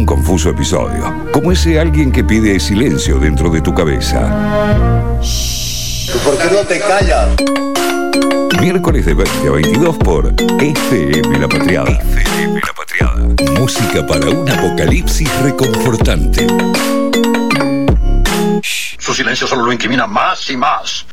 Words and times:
un 0.00 0.06
confuso 0.06 0.48
episodio, 0.48 1.28
como 1.30 1.52
ese 1.52 1.78
alguien 1.78 2.10
que 2.10 2.24
pide 2.24 2.58
silencio 2.58 3.18
dentro 3.18 3.50
de 3.50 3.60
tu 3.60 3.74
cabeza. 3.74 4.18
¿Por 6.24 6.38
qué 6.38 6.44
no 6.50 6.60
te 6.66 6.80
callas? 6.80 7.28
Miércoles 8.58 9.04
de 9.04 9.12
20 9.12 9.48
a 9.48 9.50
22 9.50 9.98
por 9.98 10.34
FM 10.58 11.38
La 11.38 11.48
Patriada. 11.48 11.90
FM 11.90 12.60
La 12.60 12.72
Patriada. 12.72 13.60
Música 13.60 14.06
para 14.06 14.30
un 14.30 14.48
apocalipsis 14.48 15.30
reconfortante. 15.42 16.46
Su 18.98 19.12
silencio 19.12 19.46
solo 19.46 19.66
lo 19.66 19.72
incrimina 19.72 20.06
más 20.06 20.48
y 20.48 20.56
más. 20.56 21.04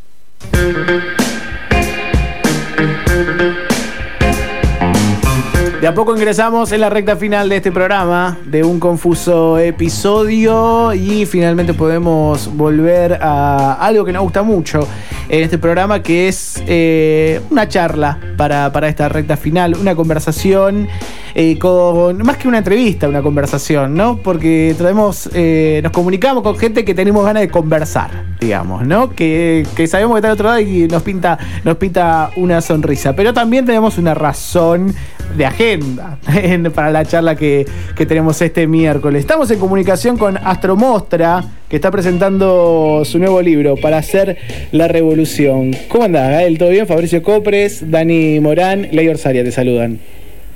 De 5.82 5.86
a 5.86 5.94
poco 5.94 6.16
ingresamos 6.16 6.72
en 6.72 6.82
la 6.82 6.90
recta 6.90 7.16
final 7.18 7.50
de 7.50 7.58
este 7.58 7.72
programa, 7.72 8.36
de 8.46 8.64
un 8.64 8.80
confuso 8.80 9.60
episodio 9.60 10.92
y 10.92 11.28
finalmente 11.28 11.76
podemos 11.76 12.52
volver 12.58 13.20
a 13.22 13.74
algo 13.74 14.04
que 14.04 14.12
nos 14.12 14.24
gusta 14.24 14.42
mucho 14.42 14.88
en 15.30 15.44
este 15.44 15.60
programa, 15.60 16.02
que 16.02 16.30
es 16.30 16.64
eh, 16.66 17.42
una 17.52 17.68
charla 17.68 18.18
para, 18.38 18.72
para 18.72 18.88
esta 18.88 19.08
recta 19.08 19.38
final, 19.38 19.76
una 19.76 19.94
conversación 19.94 20.88
eh, 21.40 21.60
con, 21.60 22.18
más 22.26 22.38
que 22.38 22.48
una 22.48 22.58
entrevista, 22.58 23.08
una 23.08 23.22
conversación, 23.22 23.94
¿no? 23.94 24.18
Porque 24.18 24.74
traemos, 24.76 25.30
eh, 25.36 25.82
nos 25.84 25.92
comunicamos 25.92 26.42
con 26.42 26.58
gente 26.58 26.84
que 26.84 26.96
tenemos 26.96 27.24
ganas 27.24 27.42
de 27.42 27.50
conversar, 27.50 28.10
digamos, 28.40 28.88
¿no? 28.88 29.12
Que, 29.12 29.64
sabemos 29.88 30.16
que 30.16 30.18
está 30.18 30.30
al 30.30 30.34
otro 30.34 30.48
lado 30.48 30.60
y 30.62 30.88
nos 30.88 31.04
pinta, 31.04 31.38
nos 31.64 31.78
pinta 31.78 32.32
una 32.38 32.60
sonrisa. 32.60 33.16
Pero 33.16 33.36
también 33.36 33.68
tenemos 33.68 34.00
una 34.00 34.16
razón 34.16 34.96
de 35.38 35.46
agenda 35.46 36.18
para 36.74 36.90
la 36.90 37.06
charla 37.06 37.36
que, 37.36 37.68
que 37.96 38.08
tenemos 38.08 38.42
este 38.42 38.66
miércoles. 38.66 39.20
Estamos 39.20 39.52
en 39.52 39.60
comunicación 39.60 40.18
con 40.18 40.38
Astromostra, 40.38 41.44
que 41.70 41.76
está 41.76 41.92
presentando 41.92 43.04
su 43.06 43.20
nuevo 43.20 43.44
libro, 43.44 43.76
Para 43.76 44.00
hacer 44.00 44.40
la 44.72 44.88
revolución. 44.88 45.76
¿Cómo 45.88 46.06
andás, 46.06 46.32
Gael? 46.32 46.58
¿Todo 46.58 46.70
bien? 46.70 46.88
Fabricio 46.88 47.22
Copres, 47.22 47.92
Dani 47.92 48.40
Morán, 48.40 48.88
Ley 48.92 49.08
Orsaria 49.08 49.44
te 49.44 49.52
saludan. 49.52 50.00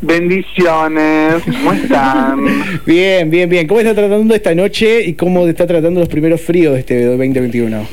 Bendiciones, 0.01 1.43
¿cómo 1.43 1.73
están? 1.73 2.45
Bien, 2.85 3.29
bien, 3.29 3.47
bien. 3.47 3.67
¿Cómo 3.67 3.79
está 3.79 3.93
tratando 3.93 4.33
esta 4.33 4.55
noche 4.55 5.03
y 5.05 5.13
cómo 5.13 5.47
está 5.47 5.67
tratando 5.67 5.99
los 5.99 6.09
primeros 6.09 6.41
fríos 6.41 6.73
de 6.73 6.79
este 6.79 7.05
2021? 7.05 7.87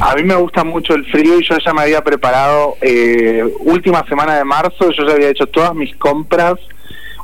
A 0.00 0.16
mí 0.16 0.24
me 0.24 0.34
gusta 0.34 0.64
mucho 0.64 0.94
el 0.94 1.04
frío 1.06 1.38
y 1.38 1.44
yo 1.44 1.56
ya 1.64 1.72
me 1.72 1.82
había 1.82 2.02
preparado, 2.02 2.76
eh, 2.80 3.44
última 3.60 4.04
semana 4.08 4.36
de 4.36 4.44
marzo, 4.44 4.90
yo 4.90 5.06
ya 5.06 5.14
había 5.14 5.30
hecho 5.30 5.46
todas 5.46 5.74
mis 5.74 5.94
compras 5.96 6.54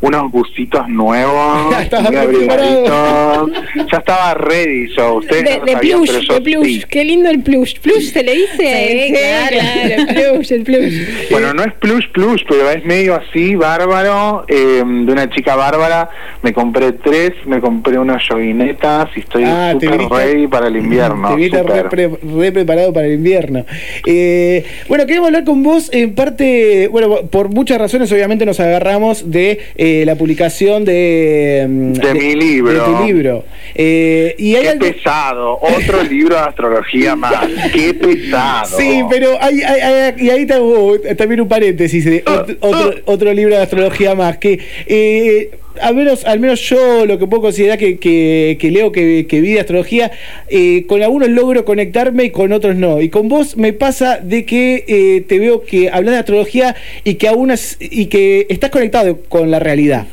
unos 0.00 0.30
busitos 0.30 0.88
nuevos, 0.88 1.70
Ya 1.72 1.82
estaba 1.82 2.10
muy 2.10 2.16
abrigaditos. 2.16 3.50
Ya 3.90 3.98
estaba 3.98 4.34
ready 4.34 4.88
yo. 4.96 5.14
Ustedes 5.16 5.44
De, 5.44 5.58
no 5.58 5.64
de 5.64 5.72
sabían, 5.72 5.98
plush, 6.02 6.08
pero 6.10 6.20
yo 6.22 6.34
de 6.34 6.40
plush. 6.40 6.66
sí. 6.80 6.84
Qué 6.88 7.04
lindo 7.04 7.30
el 7.30 7.42
plush. 7.42 7.74
¿Plush 7.80 8.12
se 8.12 8.22
le 8.22 8.34
dice? 8.34 9.06
Sí, 9.06 9.12
claro. 9.12 9.56
el 9.96 10.06
plush, 10.38 10.52
el 10.52 10.62
plush. 10.62 11.30
Bueno, 11.30 11.54
no 11.54 11.62
es 11.64 11.72
plush 11.74 12.08
plush, 12.12 12.42
pero 12.48 12.70
es 12.70 12.84
medio 12.84 13.14
así, 13.16 13.54
bárbaro, 13.54 14.44
eh, 14.48 14.82
de 14.84 15.12
una 15.12 15.28
chica 15.30 15.56
bárbara. 15.56 16.08
Me 16.42 16.52
compré 16.52 16.92
tres, 16.92 17.32
me 17.46 17.60
compré 17.60 17.98
unas 17.98 18.22
joguinetas 18.28 19.08
y 19.16 19.20
estoy 19.20 19.44
Ah, 19.46 19.72
súper 19.72 19.98
ready 20.08 20.46
para 20.46 20.68
el 20.68 20.76
invierno. 20.76 21.28
Te 21.34 21.36
viste 21.36 21.62
re, 21.62 21.84
pre- 21.84 22.10
re 22.22 22.52
preparado 22.52 22.92
para 22.92 23.06
el 23.06 23.14
invierno. 23.14 23.64
Eh, 24.06 24.64
bueno, 24.88 25.06
queremos 25.06 25.28
hablar 25.28 25.44
con 25.44 25.62
vos 25.62 25.90
en 25.92 26.14
parte, 26.14 26.88
bueno, 26.88 27.16
por 27.30 27.48
muchas 27.48 27.78
razones 27.78 28.10
obviamente 28.12 28.44
nos 28.46 28.60
agarramos 28.60 29.30
de 29.30 29.58
eh, 29.76 29.87
la 30.06 30.14
publicación 30.16 30.84
de... 30.84 31.66
mm, 31.68 31.92
De 31.94 32.14
mi 32.14 32.34
libro. 32.34 32.72
De 32.72 32.80
tu 32.80 33.04
libro. 33.04 33.44
Eh, 33.74 34.34
y 34.38 34.54
hay 34.56 34.62
Qué 34.62 34.68
algo... 34.70 34.86
pesado, 34.86 35.58
otro 35.60 36.02
libro 36.08 36.34
de 36.36 36.40
astrología 36.42 37.16
más. 37.16 37.34
Qué 37.72 37.94
pesado. 37.94 38.76
Sí, 38.78 39.02
pero 39.10 39.30
hay, 39.40 39.60
hay- 39.62 39.80
hay- 39.80 40.14
y 40.18 40.30
ahí 40.30 40.44
uh, 40.58 40.98
también 41.16 41.40
un 41.40 41.48
paréntesis, 41.48 42.04
de 42.04 42.22
otro, 42.26 42.56
otro, 42.60 42.94
otro 43.04 43.32
libro 43.34 43.54
de 43.56 43.62
astrología 43.62 44.14
más, 44.14 44.38
que 44.38 44.58
eh, 44.86 45.50
al, 45.80 45.94
menos, 45.94 46.24
al 46.24 46.40
menos 46.40 46.60
yo 46.60 47.06
lo 47.06 47.18
que 47.18 47.26
puedo 47.26 47.42
considerar 47.42 47.78
que, 47.78 47.98
que- 47.98 48.56
leo, 48.70 48.92
que, 48.92 49.26
que 49.28 49.40
vi 49.40 49.52
de 49.54 49.60
astrología, 49.60 50.10
eh, 50.48 50.84
con 50.86 51.02
algunos 51.02 51.28
logro 51.30 51.64
conectarme 51.64 52.24
y 52.24 52.30
con 52.30 52.52
otros 52.52 52.76
no. 52.76 53.00
Y 53.00 53.08
con 53.08 53.28
vos 53.28 53.56
me 53.56 53.72
pasa 53.72 54.18
de 54.18 54.44
que 54.44 54.84
eh, 54.86 55.22
te 55.26 55.38
veo 55.38 55.62
que 55.62 55.90
hablas 55.90 56.14
de 56.14 56.18
astrología 56.20 56.76
y 57.04 57.14
que 57.14 57.28
aún 57.28 57.52
y 57.80 58.06
que 58.06 58.46
estás 58.50 58.70
conectado 58.70 59.20
con 59.28 59.50
la 59.50 59.58
realidad. 59.58 60.06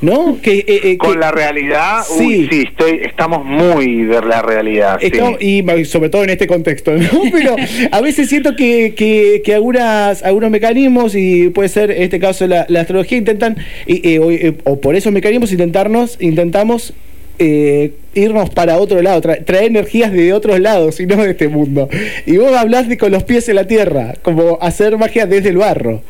¿No? 0.00 0.38
Que, 0.40 0.58
eh, 0.58 0.80
eh, 0.84 0.96
Con 0.96 1.14
que- 1.14 1.18
la 1.18 1.32
realidad, 1.32 2.02
Sí. 2.06 2.24
uy, 2.24 2.48
sí, 2.50 2.64
estoy, 2.68 3.00
estamos 3.04 3.44
muy 3.44 4.04
de 4.04 4.20
la 4.22 4.42
realidad. 4.42 4.98
sí. 5.00 5.10
Y 5.40 5.84
sobre 5.86 6.08
todo 6.08 6.22
en 6.24 6.30
este 6.30 6.46
contexto, 6.46 6.92
¿no? 6.92 7.08
Pero 7.32 7.56
a 7.90 8.00
veces 8.00 8.28
siento 8.28 8.54
que, 8.54 8.94
que, 8.96 9.42
que 9.44 9.54
algunas, 9.54 10.22
algunos 10.22 10.50
mecanismos, 10.50 11.14
y 11.16 11.48
puede 11.50 11.68
ser 11.68 11.90
en 11.90 12.02
este 12.04 12.20
caso 12.20 12.46
la, 12.46 12.64
la 12.68 12.82
astrología, 12.82 13.18
intentan, 13.18 13.56
eh, 13.86 14.18
o, 14.20 14.30
eh, 14.30 14.54
o 14.64 14.80
por 14.80 14.94
esos 14.94 15.12
mecanismos 15.12 15.50
intentarnos, 15.50 16.16
intentamos 16.20 16.92
eh, 17.40 17.92
irnos 18.14 18.50
para 18.50 18.78
otro 18.78 19.00
lado, 19.02 19.20
tra- 19.22 19.44
traer 19.44 19.64
energías 19.66 20.12
de 20.12 20.32
otros 20.32 20.58
lados 20.60 20.98
y 21.00 21.06
no 21.06 21.16
de 21.16 21.30
este 21.30 21.48
mundo. 21.48 21.88
Y 22.26 22.36
vos 22.36 22.52
hablás 22.56 22.88
de 22.88 22.98
con 22.98 23.12
los 23.12 23.24
pies 23.24 23.48
en 23.48 23.56
la 23.56 23.66
tierra, 23.66 24.14
como 24.22 24.58
hacer 24.60 24.96
magia 24.96 25.26
desde 25.26 25.50
el 25.50 25.56
barro. 25.58 26.02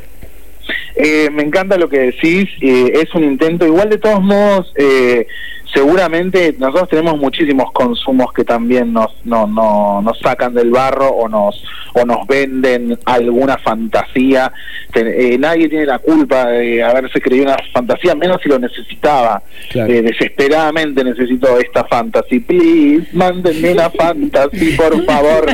Eh, 1.01 1.31
me 1.31 1.45
encanta 1.45 1.79
lo 1.79 1.89
que 1.89 2.01
decís, 2.01 2.49
eh, 2.61 2.93
es 2.93 3.15
un 3.15 3.23
intento, 3.23 3.65
igual 3.65 3.89
de 3.89 3.99
todos 3.99 4.21
modos, 4.21 4.73
eh, 4.75 5.29
seguramente 5.73 6.57
nosotros 6.59 6.89
tenemos 6.89 7.17
muchísimos 7.19 7.71
consumos 7.71 8.33
que 8.33 8.43
también 8.43 8.93
nos, 8.93 9.13
no, 9.25 9.47
no, 9.47 10.03
nos 10.03 10.19
sacan 10.19 10.55
del 10.55 10.71
barro 10.73 11.09
o 11.09 11.29
nos, 11.29 11.63
o 11.95 12.05
nos 12.05 12.27
venden 12.27 12.99
alguna 13.05 13.59
fantasía. 13.59 14.53
Eh, 14.95 15.37
nadie 15.39 15.69
tiene 15.69 15.87
la 15.87 15.99
culpa 15.99 16.47
de 16.47 16.83
haberse 16.83 17.21
creído 17.21 17.45
una 17.45 17.57
fantasía, 17.73 18.15
menos 18.15 18.41
si 18.43 18.49
lo 18.49 18.59
necesitaba. 18.59 19.43
Claro. 19.71 19.93
Eh, 19.93 20.03
desesperadamente 20.03 21.05
necesito 21.05 21.59
esta 21.59 21.85
fantasy. 21.85 22.41
Please, 22.41 23.07
mándenme 23.13 23.73
una 23.73 23.91
fantasy, 23.91 24.73
por 24.73 25.05
favor, 25.07 25.47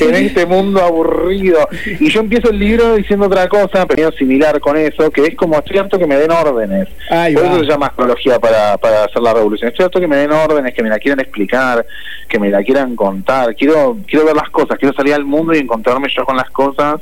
en 0.00 0.14
este 0.14 0.46
mundo 0.46 0.82
aburrido. 0.82 1.68
Y 2.00 2.10
yo 2.10 2.20
empiezo 2.20 2.50
el 2.50 2.58
libro 2.58 2.96
diciendo 2.96 3.26
otra 3.26 3.48
cosa, 3.48 3.86
pero 3.86 4.12
similar 4.12 4.60
con 4.60 4.76
eso, 4.76 5.10
que 5.10 5.26
es 5.26 5.34
como 5.34 5.58
estoy 5.58 5.78
harto 5.78 5.98
que 5.98 6.06
me 6.06 6.16
den 6.16 6.30
órdenes. 6.30 6.88
Ahí 7.10 7.34
Por 7.34 7.44
eso 7.44 7.60
se 7.60 7.66
llama 7.66 7.86
astrología 7.86 8.38
para, 8.38 8.76
para 8.78 9.04
hacer 9.04 9.22
la 9.22 9.34
revolución. 9.34 9.70
Estoy 9.70 9.84
harto 9.84 10.00
que 10.00 10.08
me 10.08 10.16
den 10.16 10.32
órdenes, 10.32 10.74
que 10.74 10.82
me 10.82 10.88
la 10.88 10.98
quieran 10.98 11.20
explicar, 11.20 11.84
que 12.28 12.38
me 12.38 12.50
la 12.50 12.62
quieran 12.62 12.96
contar. 12.96 13.54
Quiero, 13.54 13.98
quiero 14.06 14.24
ver 14.24 14.36
las 14.36 14.50
cosas, 14.50 14.78
quiero 14.78 14.94
salir 14.94 15.14
al 15.14 15.24
mundo 15.24 15.54
y 15.54 15.58
encontrarme 15.82 16.08
yo 16.14 16.24
con 16.24 16.36
las 16.36 16.50
cosas. 16.50 17.00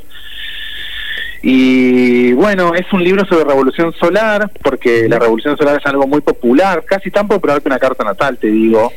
Y 1.43 2.33
bueno, 2.33 2.73
es 2.75 2.91
un 2.93 3.03
libro 3.03 3.25
sobre 3.25 3.45
revolución 3.45 3.93
solar, 3.93 4.49
porque 4.61 5.07
la 5.09 5.17
revolución 5.17 5.57
solar 5.57 5.79
es 5.79 5.85
algo 5.85 6.05
muy 6.05 6.21
popular, 6.21 6.83
casi 6.85 7.09
tan 7.09 7.27
popular 7.27 7.61
que 7.61 7.67
una 7.67 7.79
carta 7.79 8.03
natal, 8.03 8.37
te 8.37 8.47
digo. 8.47 8.91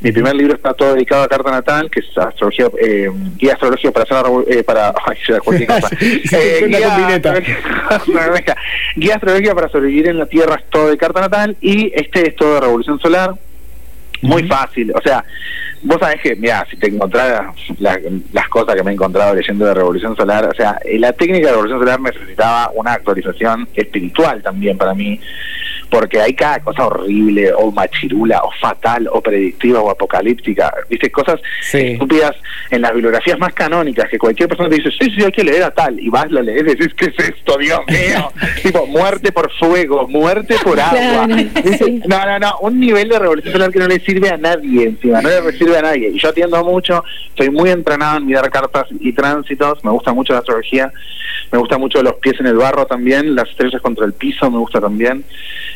Mi 0.00 0.12
primer 0.12 0.36
libro 0.36 0.54
está 0.54 0.74
todo 0.74 0.94
dedicado 0.94 1.24
a 1.24 1.28
carta 1.28 1.50
natal, 1.50 1.90
que 1.90 1.98
es 1.98 2.16
astrología, 2.16 2.66
eh, 2.80 3.10
guía 3.36 3.54
astrología 3.54 3.90
para 3.90 4.04
hacer 4.04 4.32
eh, 4.46 4.62
para, 4.62 4.94
ay, 5.06 5.16
cosa. 5.66 5.90
Una 6.62 6.78
guía, 6.78 8.56
guía 8.96 9.14
astrología 9.14 9.54
para 9.56 9.68
sobrevivir 9.68 10.06
en 10.06 10.18
la 10.18 10.26
Tierra 10.26 10.54
es 10.54 10.70
todo 10.70 10.90
de 10.90 10.96
carta 10.96 11.20
natal 11.20 11.56
y 11.60 11.90
este 11.96 12.28
es 12.28 12.36
todo 12.36 12.54
de 12.54 12.60
revolución 12.60 13.00
solar. 13.00 13.34
Muy 14.22 14.42
fácil, 14.44 14.92
o 14.94 15.00
sea, 15.00 15.24
vos 15.82 15.98
sabés 16.00 16.20
que, 16.20 16.34
mira, 16.36 16.66
si 16.68 16.76
te 16.76 16.88
encontrara 16.88 17.52
la- 17.78 17.98
las 18.32 18.48
cosas 18.48 18.74
que 18.74 18.82
me 18.82 18.90
he 18.90 18.94
encontrado 18.94 19.34
leyendo 19.34 19.64
de 19.66 19.74
Revolución 19.74 20.16
Solar, 20.16 20.46
o 20.46 20.54
sea, 20.54 20.78
la 20.98 21.12
técnica 21.12 21.46
de 21.46 21.52
Revolución 21.52 21.78
Solar 21.80 22.00
necesitaba 22.00 22.70
una 22.74 22.94
actualización 22.94 23.68
espiritual 23.74 24.42
también 24.42 24.76
para 24.76 24.94
mí, 24.94 25.20
porque 25.90 26.20
hay 26.20 26.34
cada 26.34 26.60
cosa 26.60 26.86
horrible, 26.86 27.52
o 27.52 27.70
machirula, 27.72 28.42
o 28.42 28.50
fatal, 28.60 29.08
o 29.10 29.20
predictiva, 29.20 29.80
o 29.80 29.90
apocalíptica, 29.90 30.72
viste, 30.88 31.10
cosas 31.10 31.40
Sí. 31.62 31.78
estúpidas 31.78 32.32
en 32.70 32.82
las 32.82 32.92
bibliografías 32.92 33.38
más 33.38 33.54
canónicas, 33.54 34.08
que 34.10 34.18
cualquier 34.18 34.48
persona 34.48 34.68
te 34.68 34.76
dice, 34.76 34.90
sí, 35.00 35.10
sí, 35.16 35.24
hay 35.24 35.32
que 35.32 35.44
leer 35.44 35.62
a 35.62 35.70
tal, 35.70 35.98
y 35.98 36.08
vas, 36.08 36.30
lo 36.30 36.42
lees 36.42 36.64
decís, 36.64 36.92
¿qué 36.94 37.06
es 37.06 37.18
esto, 37.30 37.56
Dios 37.58 37.80
mío? 37.88 38.30
tipo, 38.62 38.86
muerte 38.86 39.32
por 39.32 39.50
fuego, 39.52 40.06
muerte 40.08 40.56
por 40.62 40.78
agua. 40.80 41.26
No, 41.26 42.26
no, 42.26 42.38
no, 42.38 42.58
un 42.60 42.78
nivel 42.80 43.08
de 43.08 43.18
revolución 43.18 43.52
solar 43.52 43.70
que 43.70 43.78
no 43.78 43.86
le 43.88 44.00
sirve 44.00 44.28
a 44.28 44.36
nadie 44.36 44.84
encima, 44.84 45.22
no 45.22 45.28
le 45.28 45.52
sirve 45.52 45.78
a 45.78 45.82
nadie. 45.82 46.10
Y 46.10 46.18
yo 46.18 46.28
atiendo 46.28 46.62
mucho, 46.64 47.02
estoy 47.28 47.50
muy 47.50 47.70
entrenado 47.70 48.18
en 48.18 48.26
mirar 48.26 48.50
cartas 48.50 48.86
y 49.00 49.12
tránsitos, 49.12 49.82
me 49.84 49.90
gusta 49.90 50.12
mucho 50.12 50.32
la 50.32 50.40
astrología, 50.40 50.92
me 51.50 51.58
gusta 51.58 51.78
mucho 51.78 52.02
los 52.02 52.14
pies 52.16 52.38
en 52.40 52.46
el 52.46 52.56
barro 52.56 52.86
también, 52.86 53.34
las 53.34 53.48
estrellas 53.48 53.80
contra 53.80 54.04
el 54.04 54.12
piso 54.12 54.50
me 54.50 54.58
gusta 54.58 54.80
también. 54.80 55.24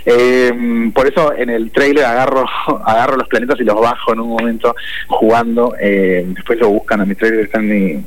Eh, 0.04 0.90
por 0.94 1.06
eso 1.06 1.32
en 1.34 1.50
el 1.50 1.70
trailer 1.70 2.04
agarro 2.04 2.44
agarro 2.84 3.16
los 3.16 3.28
planetas 3.28 3.60
y 3.60 3.64
los 3.64 3.81
bajo 3.81 4.12
en 4.12 4.20
un 4.20 4.28
momento 4.28 4.75
jugando. 5.08 5.75
eh, 5.81 6.25
después 6.28 6.58
lo 6.58 6.69
buscan 6.70 7.00
a 7.00 7.04
mi 7.04 7.14
trailer, 7.14 7.40
está 7.40 7.58
en 7.58 7.69
mi, 7.69 8.04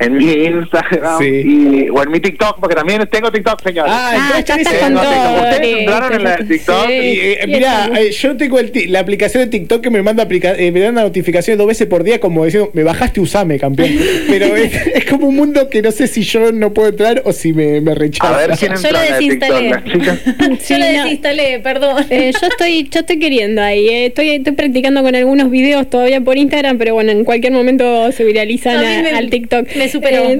en 0.00 0.16
mi 0.16 0.32
Instagram 0.32 1.18
Sí. 1.18 1.26
y, 1.44 1.88
o 1.90 2.02
en 2.02 2.10
mi 2.10 2.20
TikTok, 2.20 2.58
porque 2.60 2.74
también 2.76 3.06
tengo 3.10 3.30
TikTok, 3.32 3.62
señores. 3.62 3.92
Ah, 3.94 4.32
Ah, 4.34 4.40
ya 4.40 4.56
con 4.80 4.94
todo. 4.94 5.02
ustedes 5.42 5.76
entraron 5.78 6.12
en 6.14 6.24
la 6.24 6.36
de. 6.36 6.44
TikTok. 6.44 6.86
Sí. 6.86 6.92
Y, 6.92 6.96
eh, 7.20 7.38
está. 7.48 7.90
eh, 8.00 8.10
yo 8.12 8.36
tengo 8.36 8.58
el 8.58 8.72
la 8.88 9.00
aplicación 9.00 9.44
de 9.44 9.50
TikTok 9.50 9.82
que 9.82 9.90
me 9.90 10.02
manda 10.02 10.22
aplica 10.22 10.54
eh, 10.56 10.70
me 10.70 10.80
da 10.80 10.92
notificaciones 10.92 11.58
dos 11.58 11.66
veces 11.66 11.86
por 11.88 12.04
día 12.04 12.20
como 12.20 12.44
diciendo, 12.44 12.70
me 12.74 12.82
bajaste, 12.84 13.20
usame, 13.20 13.58
campeón. 13.58 13.90
Pero 14.28 14.54
es, 14.56 14.72
es 14.94 15.04
como 15.06 15.28
un 15.28 15.36
mundo 15.36 15.68
que 15.68 15.82
no 15.82 15.90
sé 15.90 16.06
si 16.06 16.22
yo 16.22 16.52
no 16.52 16.72
puedo 16.72 16.88
entrar 16.88 17.22
o 17.24 17.32
si 17.32 17.52
me, 17.52 17.80
me 17.80 17.94
rechaza. 17.94 18.34
A 18.34 18.46
ver 18.46 18.56
quién 18.58 18.72
Yo 18.76 18.90
lo 18.90 18.98
TikTok, 19.18 19.18
desinstalé. 19.18 20.58
Sí, 20.60 20.74
Yo 20.74 20.78
lo 20.78 20.84
no. 20.84 21.02
desinstalé, 21.04 21.60
perdón. 21.60 22.06
Eh, 22.10 22.32
yo 22.40 22.46
estoy 22.48 22.88
yo 22.90 23.00
estoy 23.00 23.18
queriendo 23.18 23.62
ahí 23.62 23.88
eh. 23.88 24.06
estoy 24.06 24.30
estoy 24.30 24.52
practicando 24.52 25.02
con 25.02 25.14
algunos 25.14 25.50
videos 25.50 25.88
todavía 25.90 26.20
por 26.20 26.36
Instagram 26.36 26.78
pero 26.78 26.94
bueno 26.94 27.10
en 27.12 27.24
cualquier 27.24 27.52
momento 27.52 28.10
se 28.12 28.24
viralizan 28.24 28.76
a- 28.76 28.80
me- 29.02 29.10
al 29.10 29.30
TikTok 29.30 29.66
me 29.76 29.87
superó. 29.88 30.24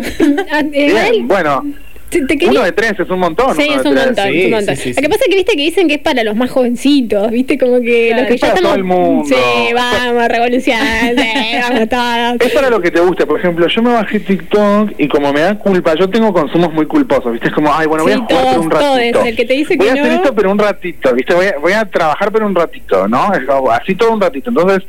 Eh, 0.72 0.96
a- 0.98 1.08
eh, 1.08 1.20
bueno, 1.22 1.64
te, 2.10 2.22
te 2.26 2.38
quería- 2.38 2.50
uno 2.50 2.62
de 2.64 2.72
tres 2.72 2.94
es 2.98 3.10
un 3.10 3.18
montón. 3.20 3.54
Sí, 3.56 3.68
es 3.70 3.84
un 3.84 3.94
montón, 3.94 4.14
Sí, 4.30 4.38
es 4.40 4.44
un 4.46 4.50
montón. 4.52 4.76
sí, 4.76 4.82
sí, 4.82 4.92
Lo 4.94 5.02
que 5.02 5.08
pasa 5.08 5.20
es 5.24 5.28
que 5.30 5.36
viste 5.36 5.52
que 5.56 5.62
dicen 5.62 5.88
que 5.88 5.94
es 5.94 6.00
para 6.00 6.24
los 6.24 6.36
más 6.36 6.50
jovencitos, 6.50 7.30
viste 7.30 7.58
como 7.58 7.80
que 7.80 8.08
Claro, 8.08 8.22
los 8.22 8.28
que 8.28 8.34
es 8.34 8.40
ya 8.40 8.46
para 8.48 8.58
estamos. 8.58 8.70
todo 8.70 8.74
el 8.78 8.84
mundo. 8.84 9.24
Sí, 9.28 9.72
vamos, 9.74 10.28
revolución, 10.28 10.78
sí, 11.16 11.56
vamos 11.62 11.88
todos. 11.88 12.40
Es 12.40 12.52
para 12.52 12.70
lo 12.70 12.80
que 12.80 12.90
te 12.90 13.00
guste. 13.00 13.26
Por 13.26 13.38
ejemplo, 13.38 13.66
yo 13.68 13.82
me 13.82 13.92
bajé 13.92 14.20
TikTok 14.20 14.92
y 14.98 15.08
como 15.08 15.32
me 15.32 15.40
da 15.40 15.54
culpa, 15.58 15.94
yo 15.94 16.08
tengo 16.08 16.32
consumos 16.32 16.72
muy 16.72 16.86
culposos, 16.86 17.32
¿viste? 17.32 17.48
Es 17.48 17.54
como, 17.54 17.72
ay, 17.74 17.86
bueno, 17.86 18.04
voy 18.04 18.12
Sí, 18.14 18.18
a 18.18 18.22
jugar 18.24 18.42
todos, 18.42 18.54
por 18.56 18.64
un 18.64 18.70
todos. 18.70 18.96
ratito. 18.96 19.24
El 19.24 19.36
que 19.36 19.44
te 19.44 19.52
dice 19.54 19.76
voy 19.76 19.86
que 19.86 19.90
a 19.98 20.02
hacer 20.02 20.12
esto, 20.12 20.34
pero 20.34 20.50
un 20.50 20.58
ratito, 20.58 21.14
¿viste? 21.14 21.34
Voy 21.34 21.46
a, 21.46 21.54
voy 21.60 21.72
a 21.72 21.84
trabajar, 21.84 22.32
pero 22.32 22.46
un 22.46 22.54
ratito, 22.54 23.06
¿no? 23.08 23.30
Así 23.72 23.94
todo 23.94 24.12
un 24.12 24.20
ratito. 24.20 24.50
Entonces, 24.50 24.82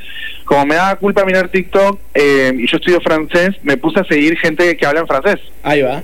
como 0.46 0.66
me 0.66 0.76
da 0.76 0.96
culpa 0.96 1.26
mirar 1.26 1.50
TikTok 1.50 2.00
eh, 2.14 2.54
y 2.58 2.68
yo 2.68 2.78
estudio 2.78 3.00
francés, 3.02 3.56
me 3.64 3.78
puse 3.78 4.00
a 4.00 4.04
seguir 4.06 4.38
gente 4.38 4.76
que 4.78 4.86
habla 4.86 5.02
en 5.02 5.08
francés. 5.08 5.40
Ahí 5.64 5.82
va. 5.82 6.02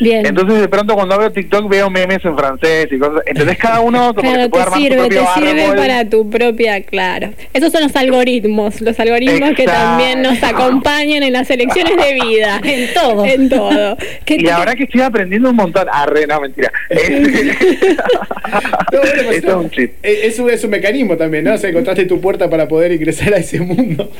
Bien. 0.00 0.26
Entonces, 0.26 0.60
de 0.60 0.68
pronto, 0.68 0.94
cuando 0.94 1.14
abro 1.14 1.30
TikTok, 1.32 1.68
veo 1.68 1.88
memes 1.90 2.24
en 2.24 2.36
francés 2.36 2.88
y 2.90 2.98
cosas. 2.98 3.22
¿Entendés? 3.26 3.56
Cada 3.58 3.80
uno 3.80 4.14
como 4.14 4.22
que 4.32 4.34
Claro, 4.34 4.42
se 4.42 4.48
puede 4.48 4.62
te 4.64 4.68
armar 4.68 4.78
sirve, 4.80 5.08
te 5.08 5.26
sirve 5.48 5.62
árbol. 5.64 5.76
para 5.76 6.08
tu 6.10 6.30
propia, 6.30 6.82
claro. 6.82 7.30
Esos 7.52 7.70
son 7.72 7.82
los 7.84 7.94
algoritmos, 7.96 8.80
los 8.80 8.98
algoritmos 8.98 9.52
que 9.54 9.64
también 9.64 10.20
nos 10.22 10.42
acompañan 10.42 11.22
en 11.22 11.32
las 11.32 11.48
elecciones 11.50 11.96
de 11.96 12.14
vida. 12.14 12.60
En 12.64 12.92
todo. 12.92 13.24
En 13.24 13.48
todo. 13.48 13.96
¿Qué 14.24 14.36
Y 14.40 14.48
ahora 14.48 14.74
que 14.74 14.84
estoy 14.84 15.00
aprendiendo 15.02 15.50
un 15.50 15.56
montón. 15.56 15.86
Arre, 15.92 16.26
no, 16.26 16.40
mentira. 16.40 16.72
No, 18.92 18.98
bueno, 19.00 19.22
pues, 19.24 19.36
Esto 19.36 19.48
es 19.50 19.56
un 19.56 19.70
chip. 19.70 19.92
eh, 20.02 20.20
Es 20.24 20.38
un, 20.38 20.50
es 20.50 20.62
un 20.64 20.70
mecanismo 20.70 21.16
también, 21.16 21.44
¿no? 21.44 21.54
O 21.54 21.58
sea, 21.58 21.70
encontraste 21.70 22.04
tu 22.04 22.20
puerta 22.20 22.48
para 22.50 22.68
poder 22.68 22.92
ingresar 22.92 23.32
a 23.34 23.38
ese 23.38 23.60
mundo. 23.60 24.10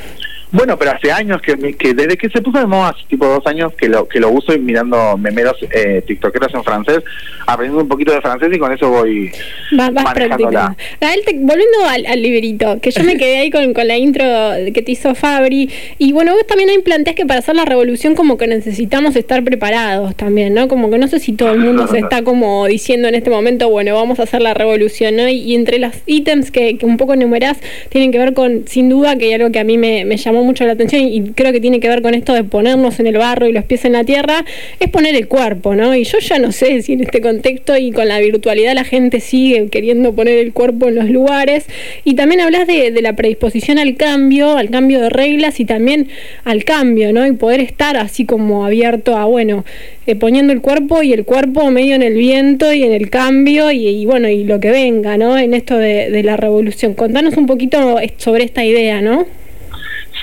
Bueno, 0.55 0.79
pero 0.79 0.93
hace 0.93 1.11
años 1.11 1.43
que, 1.43 1.75
que 1.75 1.95
desde 1.95 2.17
que 2.17 2.29
se 2.31 2.41
puso 2.41 2.59
de 2.61 2.67
moda, 2.67 2.91
hace 2.91 3.05
tipo 3.09 3.27
dos 3.27 3.45
años 3.47 3.73
que 3.75 3.89
lo 3.89 4.07
que 4.07 4.21
lo 4.21 4.31
uso 4.31 4.55
y 4.55 4.59
mirando 4.61 5.17
memeros 5.19 5.57
eh, 5.73 6.01
tiktokeros 6.07 6.55
en 6.55 6.63
francés, 6.63 7.01
aprendiendo 7.45 7.83
un 7.83 7.89
poquito 7.89 8.13
de 8.13 8.21
francés 8.21 8.49
y 8.53 8.59
con 8.59 8.73
eso 8.73 8.89
voy 8.89 9.33
Va- 9.79 9.91
vas 9.91 10.05
manejándola. 10.05 10.77
Gael, 11.01 11.21
te- 11.25 11.33
volviendo 11.41 11.85
al, 11.89 12.07
al 12.07 12.23
librito, 12.23 12.79
que 12.81 12.93
yo 12.93 13.03
me 13.03 13.17
quedé 13.19 13.39
ahí 13.39 13.51
con, 13.51 13.75
con 13.75 13.89
la 13.89 13.97
intro 13.99 14.25
que 14.73 14.81
te 14.81 14.93
hizo 14.93 15.15
Fabri. 15.17 15.69
Y 15.99 16.13
bueno, 16.13 16.33
vos 16.35 16.47
también 16.47 16.71
ahí 16.71 16.79
planteás 16.79 17.17
que 17.17 17.27
para 17.27 17.41
hacer 17.41 17.57
la 17.57 17.65
revolución 17.65 18.15
como 18.15 18.39
que 18.39 18.47
necesitamos 18.47 19.17
estar 19.17 19.43
preparados 19.43 20.15
también, 20.15 20.55
¿no? 20.55 20.69
Como 20.69 20.89
que 20.89 20.99
no 20.99 21.09
sé 21.09 21.19
si 21.19 21.33
todo 21.33 21.51
el 21.51 21.59
mundo 21.59 21.89
se 21.89 21.99
está 21.99 22.23
como 22.23 22.67
diciendo 22.69 23.09
en 23.09 23.17
este 23.17 23.29
momento, 23.29 23.69
bueno, 23.71 23.93
vamos 23.97 24.21
a 24.21 24.23
hacer 24.23 24.41
la 24.41 24.55
revolución, 24.55 25.17
¿no? 25.17 25.29
Y, 25.29 25.39
y 25.41 25.57
entre 25.57 25.81
los 25.81 25.95
ítems 26.07 26.53
que, 26.53 26.79
que 26.79 26.87
un 26.87 26.97
poco 26.97 27.15
enumerás 27.15 27.59
tienen 27.89 28.13
que 28.13 28.19
ver 28.19 28.35
con, 28.35 28.69
sin 28.69 28.89
duda, 28.89 29.17
que 29.17 29.25
hay 29.27 29.33
algo 29.33 29.51
que 29.51 29.59
a 29.59 29.65
mí 29.65 29.79
me, 29.79 30.05
me 30.05 30.17
llamó 30.17 30.44
mucho 30.45 30.65
la 30.65 30.73
atención 30.73 31.03
y, 31.03 31.33
creo 31.33 31.53
que 31.53 31.61
tiene 31.61 31.81
que 31.81 31.89
ver 31.89 32.03
con 32.03 32.15
esto 32.15 32.33
de 32.33 32.45
ponernos 32.45 33.01
en 33.01 33.07
el 33.07 33.19
barro 33.19 33.49
y 33.49 33.53
los 33.53 33.65
pies 33.65 33.85
en 33.85 33.93
la 33.93 34.05
tierra, 34.05 34.45
es 34.79 34.89
poner 34.91 35.15
el 35.17 35.27
cuerpo, 35.27 35.75
¿no? 35.75 35.95
Y 35.95 36.05
yo 36.05 36.19
ya 36.19 36.39
no 36.39 36.53
sé 36.53 36.83
si 36.83 36.93
en 36.93 37.01
este 37.01 37.21
contexto 37.21 37.77
y 37.77 37.91
con 37.91 38.09
la 38.09 38.21
virtualidad 38.21 38.75
la 38.75 38.85
gente 38.85 39.21
sigue 39.21 39.69
queriendo 39.69 40.15
poner 40.15 40.39
el 40.39 40.53
cuerpo 40.53 40.89
en 40.89 40.97
los 40.97 41.11
lugares. 41.11 41.67
Y 42.05 42.15
también 42.15 42.41
hablas 42.41 42.67
de, 42.67 42.91
de 42.91 43.03
la 43.03 43.15
predisposición 43.15 43.79
al 43.79 43.97
cambio, 43.97 44.57
al 44.57 44.71
cambio 44.71 45.01
de 45.01 45.11
reglas 45.11 45.61
y 45.61 45.65
también 45.65 46.09
al 46.45 46.65
cambio, 46.65 47.13
¿no? 47.13 47.27
Y 47.27 47.33
poder 47.33 47.61
estar 47.61 47.97
así 47.97 48.25
como 48.25 48.65
abierto 48.65 49.17
a, 49.17 49.25
bueno, 49.25 49.65
eh, 50.07 50.17
poniendo 50.17 50.53
el 50.53 50.61
cuerpo 50.61 51.03
y 51.03 51.13
el 51.13 51.25
cuerpo 51.25 51.71
medio 51.71 51.95
en 51.95 52.03
el 52.03 52.15
viento 52.15 52.73
y 52.73 52.83
en 52.83 52.93
el 52.93 53.09
cambio 53.09 53.71
y, 53.71 53.87
y 53.89 54.07
bueno, 54.07 54.29
y 54.29 54.45
lo 54.45 54.61
que 54.61 54.71
venga, 54.71 55.17
¿no? 55.17 55.39
En 55.39 55.55
esto 55.55 55.79
de, 55.79 56.11
de 56.11 56.23
la 56.23 56.37
revolución. 56.37 56.95
Contanos 56.95 57.37
un 57.37 57.47
poquito 57.47 57.99
sobre 58.19 58.45
esta 58.45 58.65
idea, 58.65 59.01
¿no? 59.01 59.27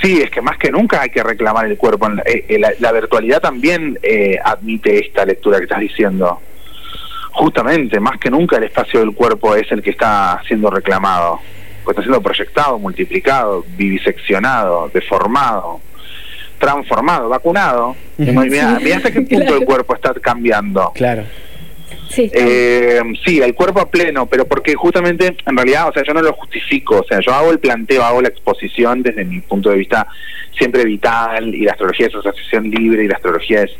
Sí, 0.02 0.22
es 0.22 0.32
que 0.32 0.42
más 0.42 0.58
que 0.58 0.72
nunca 0.72 1.02
hay 1.02 1.10
que 1.10 1.22
reclamar 1.24 1.66
el 1.68 1.78
cuerpo. 1.78 2.10
La, 2.10 2.22
eh, 2.24 2.46
eh, 2.48 2.58
la- 2.60 2.74
la 2.80 2.92
virtualidad 2.92 3.40
también 3.42 4.00
eh, 4.02 4.38
admite 4.44 5.00
esta 5.06 5.26
lectura 5.26 5.58
que 5.60 5.64
estás 5.66 5.80
diciendo. 5.80 6.40
Justamente, 7.34 8.00
más 8.00 8.18
que 8.20 8.30
nunca 8.30 8.58
el 8.58 8.64
espacio 8.64 9.00
del 9.00 9.14
cuerpo 9.14 9.56
es 9.56 9.72
el 9.72 9.82
que 9.82 9.92
está 9.92 10.42
siendo 10.48 10.70
reclamado. 10.70 11.40
Pues 11.84 11.96
está 11.96 12.02
siendo 12.04 12.22
proyectado, 12.22 12.78
multiplicado, 12.78 13.64
viviseccionado, 13.78 14.90
deformado, 14.94 15.80
transformado, 16.60 17.30
vacunado. 17.30 17.96
Mira, 18.18 18.80
mira 18.82 18.98
hasta 18.98 19.12
qué 19.12 19.22
punto 19.22 19.36
Claro. 19.46 19.56
el 19.58 19.66
cuerpo 19.66 19.96
está 19.96 20.14
cambiando. 20.16 20.92
Claro. 20.94 21.24
Sí. 22.12 22.30
Eh, 22.34 23.02
sí, 23.26 23.42
el 23.42 23.56
cuerpo 23.56 23.80
a 23.80 23.90
pleno, 23.90 24.26
pero 24.26 24.46
porque 24.46 24.76
justamente, 24.76 25.36
en 25.46 25.56
realidad, 25.56 25.90
o 25.90 25.94
sea, 25.94 26.04
yo 26.04 26.14
no 26.14 26.22
lo 26.22 26.34
justifico, 26.34 27.00
o 27.00 27.04
sea, 27.04 27.20
yo 27.22 27.34
hago 27.34 27.52
el 27.52 27.60
planteo, 27.60 28.04
hago 28.04 28.22
la 28.22 28.28
exposición 28.28 29.02
desde 29.02 29.24
mi 29.24 29.40
punto 29.40 29.70
de 29.70 29.78
vista 29.78 30.08
siempre 30.58 30.84
vital, 30.84 31.56
y 31.56 31.62
la 31.62 31.72
astrología 31.72 32.08
es 32.08 32.16
asociación 32.16 32.70
libre, 32.70 33.06
y 33.06 33.08
la 33.08 33.16
astrología 33.16 33.64
es 33.64 33.72